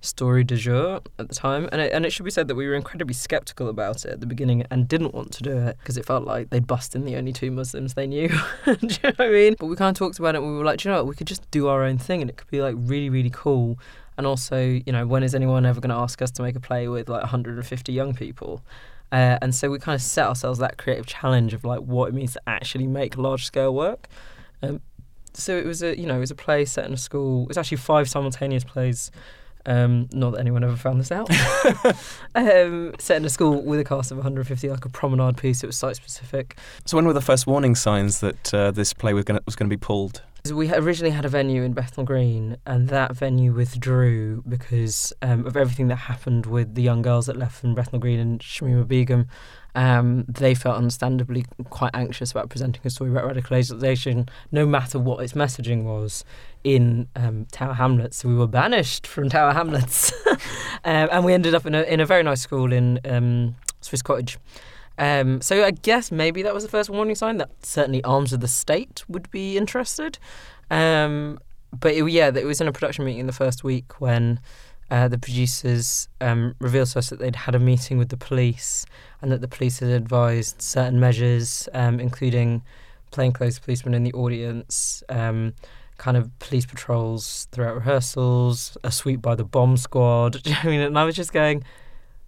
[0.00, 1.68] story du jour at the time.
[1.72, 4.20] And it, and it should be said that we were incredibly skeptical about it at
[4.20, 7.04] the beginning and didn't want to do it because it felt like they'd bust in
[7.04, 8.28] the only two Muslims they knew.
[8.64, 9.56] do you know what I mean?
[9.58, 11.06] But we kind of talked about it and we were like, you know what?
[11.06, 13.78] We could just do our own thing and it could be like really, really cool.
[14.18, 16.60] And also, you know, when is anyone ever going to ask us to make a
[16.60, 18.62] play with like 150 young people?
[19.12, 22.14] Uh, and so we kind of set ourselves that creative challenge of like what it
[22.14, 24.08] means to actually make large scale work.
[24.62, 24.80] Um,
[25.34, 27.42] so it was a you know it was a play set in a school.
[27.42, 29.10] It was actually five simultaneous plays
[29.66, 31.28] um, not that anyone ever found this out.
[32.34, 35.62] um, set in a school with a cast of 150, like a promenade piece.
[35.62, 36.56] It was site specific.
[36.84, 39.68] So when were the first warning signs that uh, this play was going was going
[39.68, 40.22] to be pulled?
[40.52, 45.56] We originally had a venue in Bethnal Green, and that venue withdrew because um, of
[45.56, 49.28] everything that happened with the young girls that left from Bethnal Green and Shamima Begum.
[49.74, 55.22] Um, they felt understandably quite anxious about presenting a story about radicalisation, no matter what
[55.22, 56.24] its messaging was
[56.64, 58.16] in um, Tower Hamlets.
[58.16, 60.38] So we were banished from Tower Hamlets, um,
[61.12, 64.38] and we ended up in a in a very nice school in um, Swiss Cottage.
[64.98, 68.40] Um, so I guess maybe that was the first warning sign that certainly arms of
[68.40, 70.18] the state would be interested.
[70.70, 71.38] Um,
[71.78, 74.40] but it, yeah, it was in a production meeting in the first week when
[74.90, 78.86] uh, the producers um, revealed to us that they'd had a meeting with the police
[79.20, 82.62] and that the police had advised certain measures, um, including
[83.10, 85.54] plainclothes policemen in the audience, um,
[85.98, 90.40] kind of police patrols throughout rehearsals, a sweep by the bomb squad.
[90.62, 91.64] I mean, and I was just going,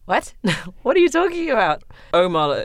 [0.08, 0.32] what?
[0.82, 1.82] what are you talking about?
[2.14, 2.56] Omar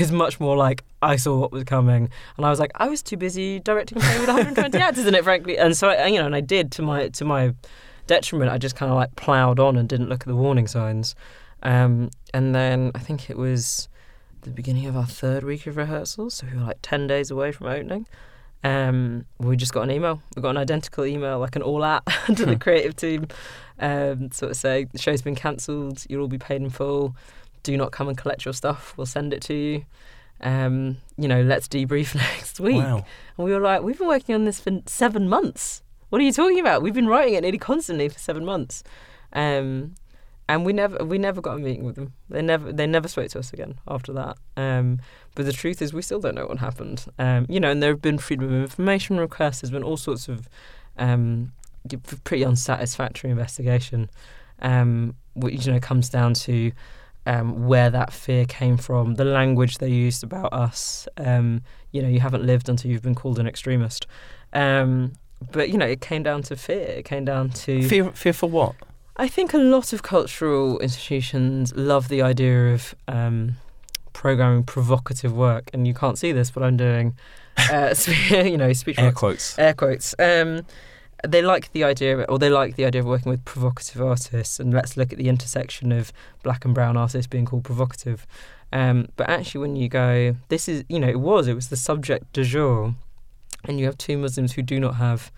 [0.00, 2.10] is much more like, I saw what was coming.
[2.36, 5.14] And I was like, I was too busy directing a play with 120 actors in
[5.14, 5.56] it, frankly.
[5.56, 7.54] And so, I, you know, and I did to my, to my
[8.08, 8.50] detriment.
[8.50, 11.14] I just kind of like ploughed on and didn't look at the warning signs.
[11.62, 13.88] Um, and then I think it was
[14.42, 17.52] the beginning of our third week of rehearsals, so we were like 10 days away
[17.52, 18.06] from opening.
[18.64, 20.20] Um, we just got an email.
[20.34, 23.28] We got an identical email, like an all out to the creative team,
[23.78, 26.04] um, sort of say the show's been cancelled.
[26.08, 27.16] You'll all be paid in full.
[27.62, 28.94] Do not come and collect your stuff.
[28.96, 29.84] We'll send it to you.
[30.40, 32.76] Um, you know, let's debrief next week.
[32.76, 33.04] Wow.
[33.36, 35.82] And we were like, we've been working on this for seven months.
[36.10, 36.82] What are you talking about?
[36.82, 38.82] We've been writing it nearly constantly for seven months.
[39.32, 39.94] Um,
[40.48, 42.14] and we never we never got a meeting with them.
[42.30, 44.38] They never they never spoke to us again after that.
[44.56, 45.00] Um,
[45.34, 47.06] but the truth is, we still don't know what happened.
[47.18, 49.60] Um, you know, and there have been freedom of information requests.
[49.60, 50.48] There's been all sorts of
[50.98, 51.52] um,
[52.24, 54.10] pretty unsatisfactory investigation,
[54.60, 56.72] um, which you know comes down to
[57.26, 61.06] um, where that fear came from, the language they used about us.
[61.18, 61.62] Um,
[61.92, 64.06] you know, you haven't lived until you've been called an extremist.
[64.52, 65.12] Um,
[65.52, 66.86] but you know, it came down to fear.
[66.86, 68.74] It came down to Fear, fear for what?
[69.16, 73.56] I think a lot of cultural institutions love the idea of um,
[74.18, 77.16] programming provocative work, and you can't see this, but I'm doing,
[77.70, 77.94] uh,
[78.30, 79.58] you know, speech Air marks, quotes.
[79.60, 80.12] air quotes.
[80.18, 80.66] Um,
[81.24, 84.74] they like the idea, or they like the idea of working with provocative artists, and
[84.74, 88.26] let's look at the intersection of black and brown artists being called provocative.
[88.72, 91.76] Um, but actually, when you go, this is, you know, it was, it was the
[91.76, 92.96] subject du jour,
[93.66, 95.30] and you have two Muslims who do not have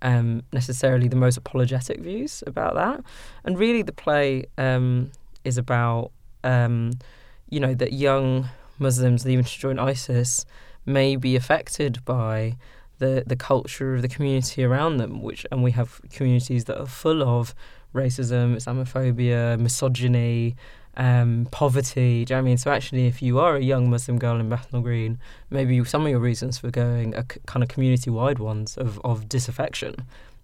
[0.00, 3.04] um, necessarily the most apologetic views about that.
[3.44, 5.10] And really, the play um,
[5.44, 6.12] is about,
[6.44, 6.92] um,
[7.52, 10.46] you know, that young Muslims leaving to join ISIS
[10.86, 12.56] may be affected by
[12.98, 16.86] the the culture of the community around them, which and we have communities that are
[16.86, 17.54] full of
[17.94, 20.56] racism, Islamophobia, misogyny,
[20.96, 22.24] um, poverty.
[22.24, 22.56] Do you know I mean?
[22.56, 25.18] So actually, if you are a young Muslim girl in Bethnal Green,
[25.50, 29.94] maybe some of your reasons for going are kind of community-wide ones of, of disaffection,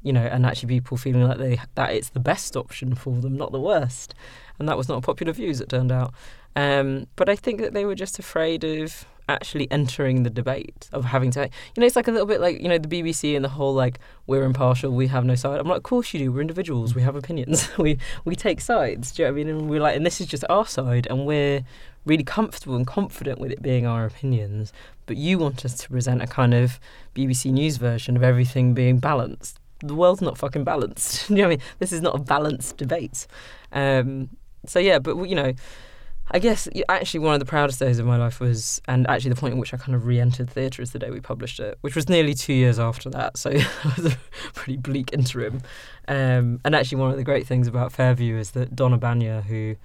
[0.03, 3.37] you know, and actually people feeling like they that it's the best option for them,
[3.37, 4.14] not the worst.
[4.59, 6.12] And that was not a popular view, as it turned out.
[6.57, 11.05] Um, but I think that they were just afraid of actually entering the debate of
[11.05, 13.44] having to you know it's like a little bit like you know the BBC and
[13.44, 15.61] the whole like we're impartial we have no side.
[15.61, 19.12] I'm like of course you do we're individuals we have opinions we we take sides
[19.12, 19.49] do you know what I mean?
[19.49, 21.62] And we're like and this is just our side and we're
[22.05, 24.73] really comfortable and confident with it being our opinions
[25.05, 26.81] but you want us to present a kind of
[27.14, 29.59] BBC news version of everything being balanced.
[29.81, 31.61] The world's not fucking balanced you know what I mean?
[31.79, 33.27] This is not a balanced debate.
[33.73, 34.31] Um,
[34.69, 35.53] so yeah but you know
[36.31, 39.41] I guess actually one of the proudest days of my life was, and actually the
[39.41, 41.97] point at which I kind of re-entered theatre is the day we published it, which
[41.97, 43.39] was nearly two years after that.
[43.39, 44.17] So it was a
[44.55, 45.63] pretty bleak interim.
[46.07, 49.77] Um, and actually, one of the great things about Fairview is that Donna Banya, who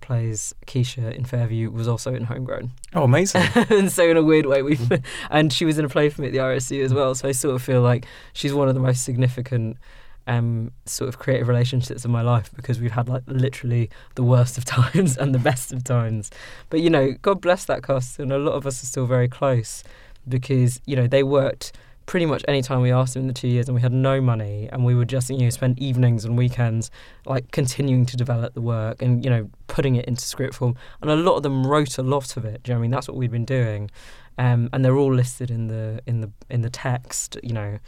[0.00, 2.70] plays Keisha in Fairview, was also in Homegrown.
[2.94, 3.42] Oh, amazing.
[3.54, 4.78] and so in a weird way, we
[5.30, 7.16] and she was in a play for me at the RSC as well.
[7.16, 9.78] So I sort of feel like she's one of the most significant
[10.28, 14.58] um, sort of creative relationships in my life because we've had like literally the worst
[14.58, 16.30] of times and the best of times.
[16.70, 19.28] But you know, God bless that cast, and a lot of us are still very
[19.28, 19.82] close
[20.28, 21.72] because you know they worked
[22.04, 24.20] pretty much any time we asked them in the two years, and we had no
[24.20, 26.90] money, and we would just you know spend evenings and weekends
[27.24, 30.76] like continuing to develop the work and you know putting it into script form.
[31.00, 32.62] And a lot of them wrote a lot of it.
[32.62, 32.90] Do you know I mean?
[32.90, 33.90] That's what we've been doing,
[34.36, 37.38] um, and they're all listed in the in the in the text.
[37.42, 37.78] You know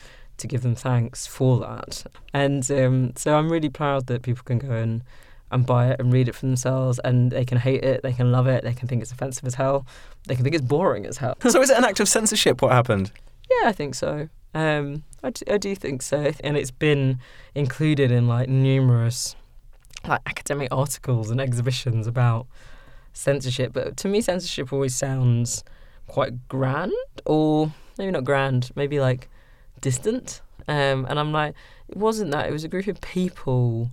[0.41, 2.05] to give them thanks for that.
[2.35, 5.03] And um, so I'm really proud that people can go and,
[5.51, 8.33] and buy it and read it for themselves and they can hate it, they can
[8.33, 9.87] love it, they can think it's offensive as hell,
[10.27, 11.37] they can think it's boring as hell.
[11.49, 12.63] so is it an act of censorship?
[12.63, 13.13] What happened?
[13.51, 14.29] Yeah, I think so.
[14.55, 16.33] Um, I, do, I do think so.
[16.43, 17.21] And it's been
[17.55, 19.37] included in like numerous
[20.07, 22.47] like academic articles and exhibitions about
[23.13, 23.73] censorship.
[23.73, 25.65] But to me, censorship always sounds
[26.07, 26.93] quite grand
[27.27, 29.29] or maybe not grand, maybe like
[29.81, 30.43] distant.
[30.69, 31.55] Um, and I'm like,
[31.89, 32.49] it wasn't that.
[32.49, 33.91] It was a group of people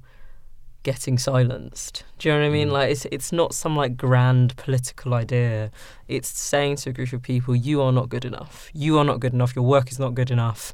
[0.84, 2.04] getting silenced.
[2.18, 2.70] Do you know what I mean?
[2.70, 2.72] Mm.
[2.72, 5.72] Like, it's it's not some like grand political idea.
[6.08, 8.70] It's saying to a group of people, you are not good enough.
[8.74, 9.56] You are not good enough.
[9.56, 10.74] Your work is not good enough.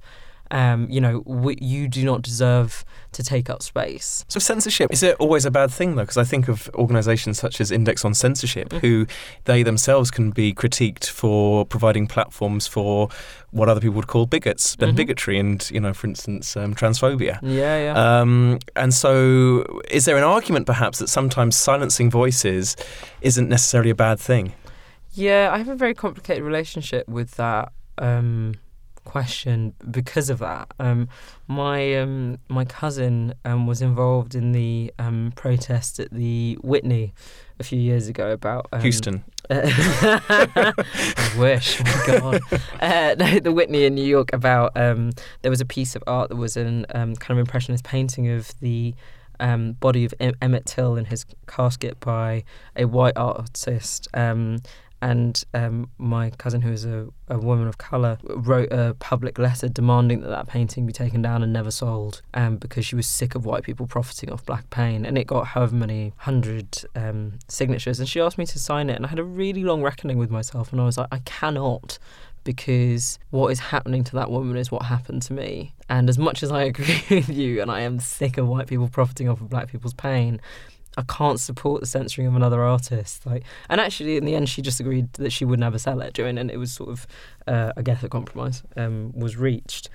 [0.54, 4.24] Um, you know, we, you do not deserve to take up space.
[4.28, 6.04] So censorship is it always a bad thing though?
[6.04, 8.80] Because I think of organisations such as Index on Censorship, Mhm.
[8.82, 9.08] who
[9.46, 13.10] they themselves can be critiqued for providing platforms for
[13.50, 14.96] what other people would call bigots and Mhm.
[14.96, 17.40] bigotry, and you know, for instance, um, transphobia.
[17.42, 18.20] Yeah, yeah.
[18.22, 22.76] Um, and so, is there an argument perhaps that sometimes silencing voices
[23.22, 24.54] isn't necessarily a bad thing?
[25.16, 28.56] Yeah, I have a very complicated relationship with that um,
[29.04, 30.74] question because of that.
[30.80, 31.10] Um,
[31.48, 37.14] my um, my cousin um, was involved in the um, protest at the Whitney
[37.60, 39.24] a few years ago about um, Houston.
[39.50, 40.74] I
[41.38, 41.82] wish.
[41.82, 42.42] Oh my God.
[42.80, 45.12] Uh, no, the Whitney in New York about um,
[45.42, 48.60] there was a piece of art that was an um, kind of impressionist painting of
[48.60, 48.94] the
[49.40, 52.44] um, body of em- Emmett Till in his casket by
[52.76, 54.08] a white artist.
[54.14, 54.58] Um,
[55.04, 59.68] and um, my cousin, who is a, a woman of colour, wrote a public letter
[59.68, 63.36] demanding that that painting be taken down and never sold um, because she was sick
[63.36, 65.06] of white people profiting off black pain.
[65.06, 68.00] And it got however many hundred um, signatures.
[68.00, 68.96] And she asked me to sign it.
[68.96, 70.72] And I had a really long reckoning with myself.
[70.72, 72.00] And I was like, I cannot
[72.46, 75.74] because what is happening to that woman is what happened to me.
[75.90, 78.88] And as much as I agree with you and I am sick of white people
[78.88, 80.40] profiting off of black people's pain,
[80.98, 83.26] I can't support the censoring of another artist.
[83.26, 86.14] Like, and actually, in the end, she just agreed that she would never sell it.
[86.14, 87.08] Doing, and it was sort of,
[87.48, 89.90] uh, I guess, a compromise um, was reached.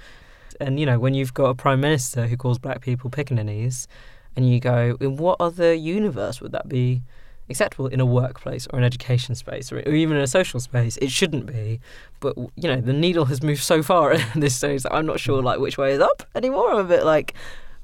[0.61, 3.87] And you know, when you've got a prime minister who calls black people pickaninnies,
[4.37, 7.03] and you go, in what other universe would that be
[7.51, 10.97] acceptable in a workplace or an education space or, or even in a social space.
[10.99, 11.81] It shouldn't be,
[12.21, 15.21] but you know the needle has moved so far at this stage that I'm not
[15.21, 16.73] sure like which way is up anymore.
[16.73, 17.35] I'm a bit like,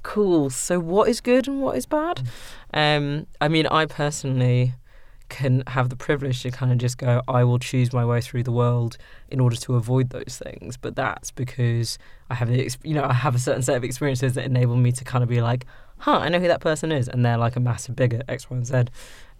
[0.04, 0.50] cool.
[0.50, 2.22] So what is good and what is bad?
[2.72, 4.74] Um, I mean, I personally
[5.28, 8.44] can have the privilege to kind of just go, I will choose my way through
[8.44, 8.96] the world
[9.30, 10.76] in order to avoid those things.
[10.76, 11.98] But that's because
[12.30, 15.02] I have you know, I have a certain set of experiences that enable me to
[15.02, 15.66] kind of be like,
[15.98, 18.56] huh, I know who that person is, and they're like a massive bigot, X, Y,
[18.56, 18.84] and Z.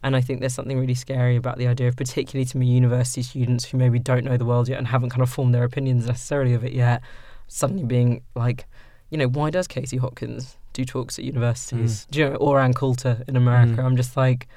[0.03, 3.23] And I think there's something really scary about the idea of, particularly to me, university
[3.23, 6.07] students who maybe don't know the world yet and haven't kind of formed their opinions
[6.07, 7.03] necessarily of it yet,
[7.49, 8.67] suddenly being like,
[9.15, 12.09] you know, why does Katie Hopkins do talks at universities?
[12.11, 13.81] Do you know, or Ann Coulter in America?
[13.81, 13.85] Mm.
[13.85, 14.49] I'm just like,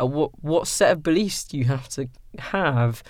[0.00, 2.08] uh, what what set of beliefs do you have to
[2.38, 3.02] have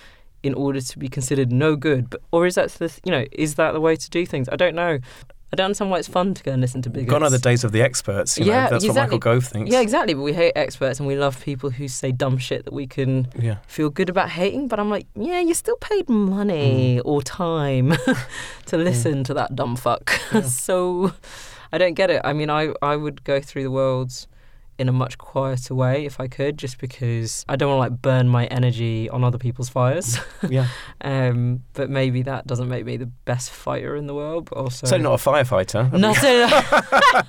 [0.43, 2.09] in order to be considered no good?
[2.09, 4.49] But or is that the you know is that the way to do things?
[4.49, 4.99] I don't know.
[5.51, 7.09] I don't understand why it's fun to go and listen to bigots.
[7.09, 8.37] Gone are the days of the experts.
[8.37, 9.19] You know, Yeah, that's what Michael exactly.
[9.19, 9.71] Gove thinks.
[9.71, 10.13] Yeah, exactly.
[10.13, 13.29] But we hate experts and we love people who say dumb shit that we can
[13.39, 13.57] Yeah.
[13.65, 14.67] feel good about hating.
[14.67, 17.01] But I'm like, yeah, you still paid money mm.
[17.05, 17.91] or time
[18.65, 18.83] to mm.
[18.83, 20.09] listen to that dumb fuck.
[20.43, 21.13] so
[21.71, 22.21] I don't get it.
[22.25, 24.27] I mean, I, I would go through the world
[24.79, 28.01] in a much quieter way if I could, just because I don't want to like
[28.01, 30.17] burn my energy on other people's fires.
[30.49, 30.67] Yeah.
[31.01, 34.49] um, but maybe that doesn't make me the best fighter in the world.
[34.49, 35.91] But also, So not a firefighter.
[35.91, 36.47] no, so,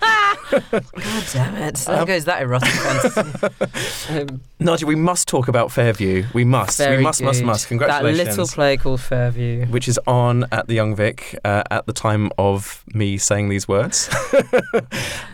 [0.50, 1.74] God damn it!
[1.76, 3.48] There goes that erotic fantasy.
[4.10, 6.24] Um, Nadia, we must talk about Fairview.
[6.32, 6.80] We must.
[6.80, 7.68] we must, must, must.
[7.68, 8.18] Congratulations.
[8.24, 9.66] That little play called Fairview.
[9.66, 13.68] which is on at the Young Vic uh, at the time of me saying these
[13.68, 14.08] words.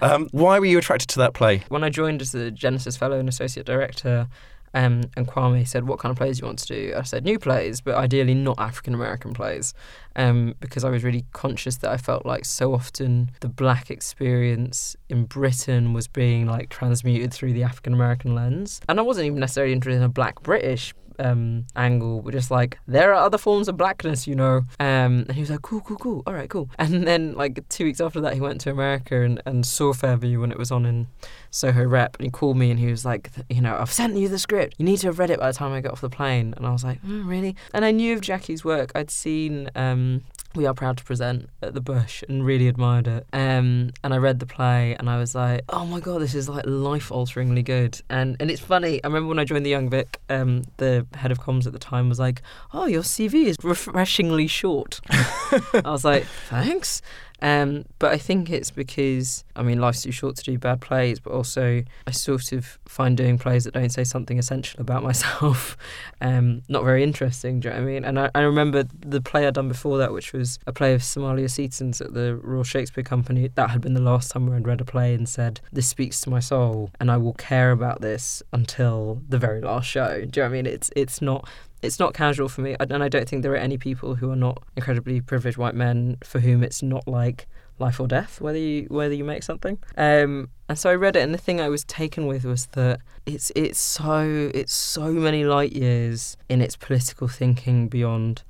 [0.03, 1.63] um, why were you attracted to that play?
[1.69, 4.29] When I joined as a Genesis Fellow and Associate Director,
[4.75, 7.25] um, and Kwame said, "What kind of plays do you want to do?" I said,
[7.25, 9.73] "New plays, but ideally not African American plays,"
[10.17, 14.97] um, because I was really conscious that I felt like so often the black experience
[15.09, 19.39] in Britain was being like transmuted through the African American lens, and I wasn't even
[19.39, 20.93] necessarily interested in a black British.
[21.19, 24.63] Um, angle, but just like there are other forms of blackness, you know.
[24.81, 26.23] Um, and he was like, "Cool, cool, cool.
[26.27, 29.43] All right, cool." And then, like two weeks after that, he went to America and,
[29.47, 31.07] and saw Fairview when it was on in
[31.51, 34.29] Soho Rep, and he called me and he was like, you know, I've sent you
[34.29, 34.75] the script.
[34.79, 36.53] You need to have read it by the time I get off the plane.
[36.57, 37.55] And I was like, mm, really?
[37.73, 38.91] And I knew of Jackie's work.
[38.95, 40.23] I'd seen um,
[40.55, 43.27] We Are Proud to Present at the Bush and really admired it.
[43.33, 46.49] Um, and I read the play and I was like, oh my god, this is
[46.49, 48.01] like life alteringly good.
[48.09, 49.03] And and it's funny.
[49.03, 51.79] I remember when I joined the Young Vic, um, the head of comms at the
[51.79, 52.43] time was like,
[52.73, 55.01] oh, your CV is refreshingly short.
[55.11, 57.03] I was like, thanks.
[57.43, 61.21] Um, but I think it's because I mean life's too short to do bad plays,
[61.21, 65.77] but also I sort of find doing plays that don't say something essential about myself
[66.21, 67.61] um, not very interesting.
[67.61, 68.05] Do you know what I mean?
[68.05, 71.03] And I, I remember the play I'd done before that, which was a play of
[71.03, 73.51] Somalia Seaton's at the Royal Shakespeare Company.
[73.55, 76.31] That had been the last time I'd read a play and said, "This speaks to
[76.31, 80.43] my soul, and I will care about this until the very last show." Do you
[80.43, 80.67] know what I mean?
[80.67, 81.49] It's it's not
[81.85, 84.37] it's not casual for me, and I don't think there are any people who are
[84.37, 87.47] not incredibly privileged white men for whom it's not like
[87.79, 89.79] life or death whether you whether you make something.
[89.97, 93.01] Um, and so I read it, and the thing I was taken with was that
[93.27, 98.43] it's it's so it's so many light years in its political thinking beyond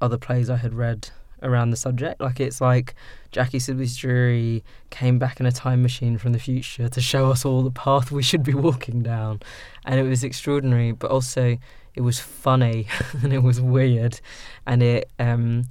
[0.00, 1.10] other plays I had read
[1.42, 2.20] around the subject.
[2.20, 2.94] Like it's like
[3.30, 7.44] Jackie Sibblies Drury came back in a time machine from the future to show us
[7.44, 9.40] all the path we should be walking down,
[9.84, 11.56] and it was extraordinary, but also
[11.94, 12.86] it was funny
[13.22, 14.20] and it was weird.
[14.66, 15.64] And it um,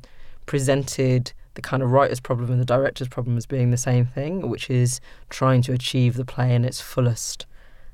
[0.46, 4.50] presented the kind of writer's problem and the director's problem as being the same thing
[4.50, 7.46] which is trying to achieve the play in its fullest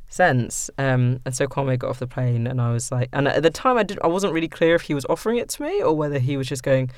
[0.07, 0.69] sense.
[0.77, 3.49] Um, and so Kwame got off the plane and I was like and at the
[3.49, 5.95] time I did I wasn't really clear if he was offering it to me or
[5.95, 6.91] whether he was just going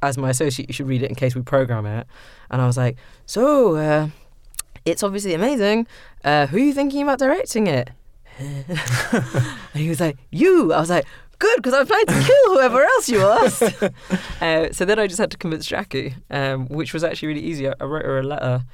[0.00, 2.06] as my associate you should read it in case we program it.
[2.50, 4.08] And I was like so uh,
[4.84, 5.86] it's obviously amazing.
[6.24, 7.90] Uh, who are you thinking about directing it
[9.72, 11.06] and he was like, "You." I was like,
[11.38, 13.62] "Good," because I'm planning to kill whoever else you asked.
[14.42, 17.68] uh, so then I just had to convince Jackie, um, which was actually really easy.
[17.68, 18.64] I, I wrote her a letter,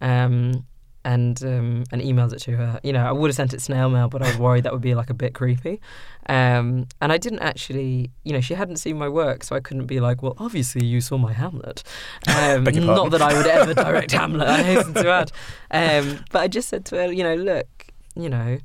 [0.00, 0.64] um,
[1.04, 2.78] and um, and emailed it to her.
[2.84, 4.82] You know, I would have sent it snail mail, but I was worried that would
[4.82, 5.80] be like a bit creepy.
[6.28, 9.86] Um, and I didn't actually, you know, she hadn't seen my work, so I couldn't
[9.86, 11.82] be like, "Well, obviously you saw my Hamlet."
[12.28, 14.46] Um, not that I would ever direct Hamlet.
[14.46, 15.32] I hasten to add.
[15.72, 17.66] Um, but I just said to her, you know, look,
[18.14, 18.58] you know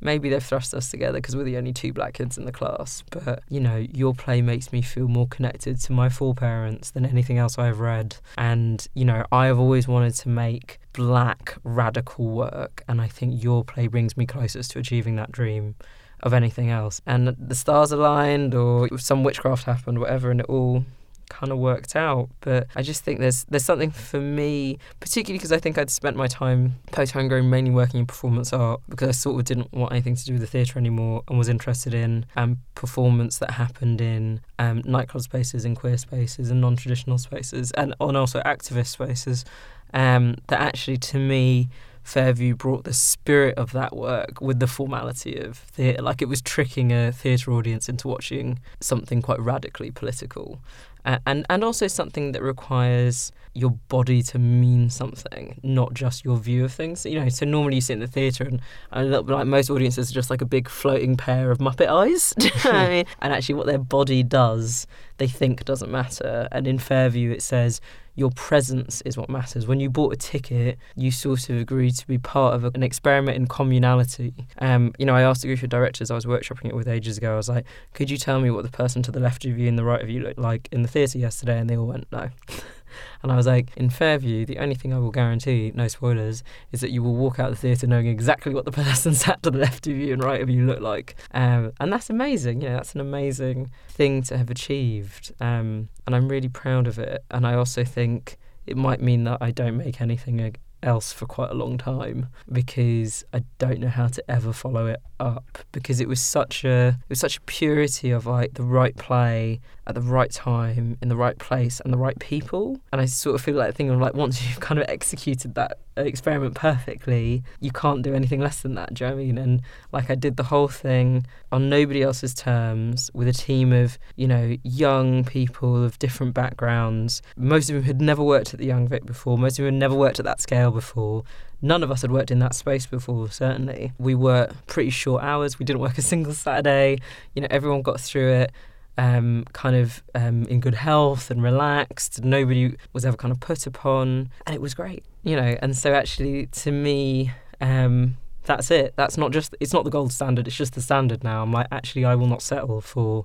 [0.00, 3.02] maybe they've thrust us together because we're the only two black kids in the class.
[3.10, 7.38] But, you know, your play makes me feel more connected to my foreparents than anything
[7.38, 8.16] else I've read.
[8.36, 12.82] And, you know, I have always wanted to make black radical work.
[12.88, 15.74] And I think your play brings me closest to achieving that dream
[16.22, 17.00] of anything else.
[17.06, 20.84] And the stars aligned or some witchcraft happened, whatever, and it all
[21.30, 22.28] kind of worked out.
[22.40, 26.16] But I just think there's there's something for me, particularly because I think I'd spent
[26.16, 29.92] my time post homegrown mainly working in performance art because I sort of didn't want
[29.92, 34.02] anything to do with the theatre anymore and was interested in um, performance that happened
[34.02, 39.44] in um, nightclub spaces and queer spaces and non-traditional spaces and, and also activist spaces.
[39.92, 41.68] Um, that actually, to me,
[42.02, 46.02] Fairview brought the spirit of that work with the formality of theatre.
[46.02, 50.60] Like it was tricking a theatre audience into watching something quite radically political.
[51.04, 56.36] Uh, and and also something that requires your body to mean something, not just your
[56.36, 57.04] view of things.
[57.06, 58.60] You know, so normally you sit in the theatre and,
[58.92, 61.58] and a little bit like most audiences are just like a big floating pair of
[61.58, 62.34] Muppet eyes.
[62.64, 63.04] I mean?
[63.20, 64.86] And actually, what their body does,
[65.16, 66.48] they think doesn't matter.
[66.52, 67.80] And in Fairview, it says
[68.14, 69.66] your presence is what matters.
[69.66, 73.36] When you bought a ticket, you sort of agreed to be part of an experiment
[73.36, 74.32] in communality.
[74.58, 77.18] Um, you know, I asked a group of directors I was workshopping it with ages
[77.18, 77.32] ago.
[77.32, 79.68] I was like, "Could you tell me what the person to the left of you
[79.68, 82.06] and the right of you looked like in the theatre yesterday?" And they all went,
[82.12, 82.30] "No."
[83.22, 86.80] And I was like, in Fairview, the only thing I will guarantee, no spoilers, is
[86.80, 89.50] that you will walk out of the theatre knowing exactly what the person sat to
[89.50, 91.16] the left of you and right of you look like.
[91.32, 92.60] Um, and that's amazing.
[92.62, 95.32] You know, that's an amazing thing to have achieved.
[95.40, 97.24] Um, and I'm really proud of it.
[97.30, 98.36] And I also think
[98.66, 103.24] it might mean that I don't make anything else for quite a long time because
[103.32, 107.08] I don't know how to ever follow it up because it was such a it
[107.08, 109.60] was such a purity of like the right play
[109.90, 113.34] at the right time in the right place and the right people and I sort
[113.34, 117.72] of feel like thing of like once you've kind of executed that experiment perfectly you
[117.72, 119.62] can't do anything less than that do you know I mean and
[119.92, 124.28] like I did the whole thing on nobody else's terms with a team of you
[124.28, 128.86] know young people of different backgrounds most of them had never worked at the Young
[128.86, 131.24] Vic before most of them had never worked at that scale before
[131.62, 133.92] None of us had worked in that space before, certainly.
[133.98, 135.58] We worked pretty short hours.
[135.58, 137.00] We didn't work a single Saturday.
[137.34, 138.52] You know, everyone got through it
[139.00, 142.22] um, kind of um, in good health and relaxed.
[142.22, 144.30] Nobody was ever kind of put upon.
[144.46, 145.56] And it was great, you know.
[145.62, 147.32] And so, actually, to me,
[147.62, 148.92] um, that's it.
[148.96, 151.42] That's not just, it's not the gold standard, it's just the standard now.
[151.42, 153.24] I'm like, actually, I will not settle for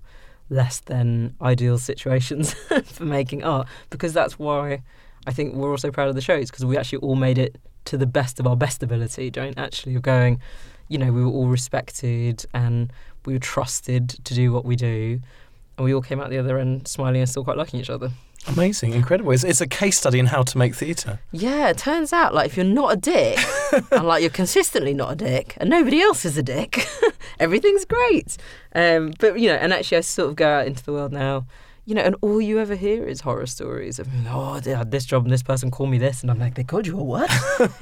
[0.49, 2.53] less than ideal situations
[2.85, 4.81] for making art because that's why
[5.27, 7.97] I think we're also proud of the shows because we actually all made it to
[7.97, 10.39] the best of our best ability, don't actually going,
[10.87, 12.93] you know, we were all respected and
[13.25, 15.19] we were trusted to do what we do.
[15.77, 18.11] And we all came out the other end smiling and still quite liking each other.
[18.47, 19.31] Amazing, incredible.
[19.31, 21.19] It's, it's a case study in how to make theatre.
[21.31, 23.39] Yeah, it turns out like if you're not a dick
[23.91, 26.87] and like you're consistently not a dick and nobody else is a dick,
[27.39, 28.37] everything's great.
[28.73, 31.45] Um, but you know, and actually I sort of go out into the world now
[31.85, 35.05] you know, and all you ever hear is horror stories of, oh, they had this
[35.05, 36.23] job and this person called me this.
[36.23, 37.31] And I'm like, they called you a what?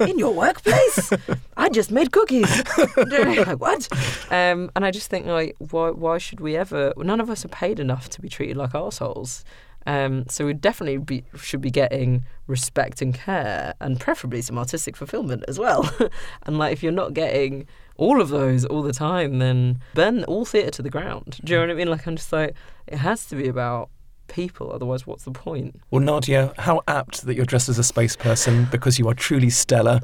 [0.00, 1.10] In your workplace?
[1.56, 2.62] I just made cookies.
[2.96, 3.88] like, what?
[4.30, 6.92] Um, and I just think, like, why, why should we ever?
[6.98, 9.42] None of us are paid enough to be treated like assholes.
[9.86, 14.96] Um, so we definitely be, should be getting respect and care, and preferably some artistic
[14.96, 15.90] fulfillment as well.
[16.42, 20.44] and like, if you're not getting all of those all the time, then burn all
[20.44, 21.38] theatre to the ground.
[21.44, 21.88] Do you know what I mean?
[21.88, 22.54] Like, I'm just like,
[22.86, 23.90] it has to be about
[24.28, 24.72] people.
[24.72, 25.80] Otherwise, what's the point?
[25.90, 29.50] Well, Nadia, how apt that you're dressed as a space person because you are truly
[29.50, 30.00] stellar.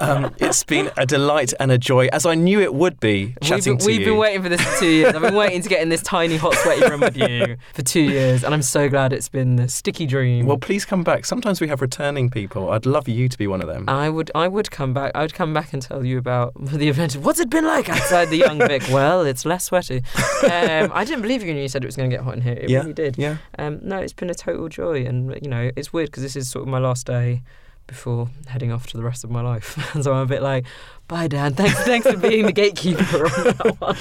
[0.00, 3.34] Um, it's been a delight and a joy, as I knew it would be.
[3.42, 5.14] Chatting we've been, we've been waiting for this for two years.
[5.14, 8.02] I've been waiting to get in this tiny, hot, sweaty room with you for two
[8.02, 10.46] years, and I'm so glad it's been a sticky dream.
[10.46, 11.24] Well, please come back.
[11.24, 12.70] Sometimes we have returning people.
[12.70, 13.88] I'd love you to be one of them.
[13.88, 15.12] I would, I would come back.
[15.14, 17.14] I would come back and tell you about the event.
[17.14, 18.82] What's it been like outside the Young Vic?
[18.90, 20.02] well, it's less sweaty.
[20.42, 22.42] Um, I didn't believe you when you said it was going to get hot in
[22.42, 22.54] here.
[22.54, 23.18] It yeah, really did.
[23.18, 23.38] Yeah.
[23.58, 26.48] Um, no, it's been a total joy, and you know, it's weird because this is
[26.50, 27.42] sort of my last day
[27.86, 30.66] before heading off to the rest of my life, and so I'm a bit like,
[31.08, 31.54] bye, Dan.
[31.54, 33.96] Thanks, thanks for being the gatekeeper on that one.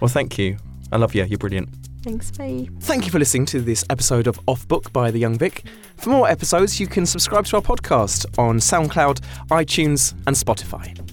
[0.00, 0.58] Well, thank you.
[0.92, 1.24] I love you.
[1.24, 1.70] You're brilliant.
[2.02, 2.68] Thanks, bye.
[2.80, 5.64] Thank you for listening to this episode of Off Book by The Young Vic.
[5.96, 11.03] For more episodes, you can subscribe to our podcast on SoundCloud, iTunes, and Spotify.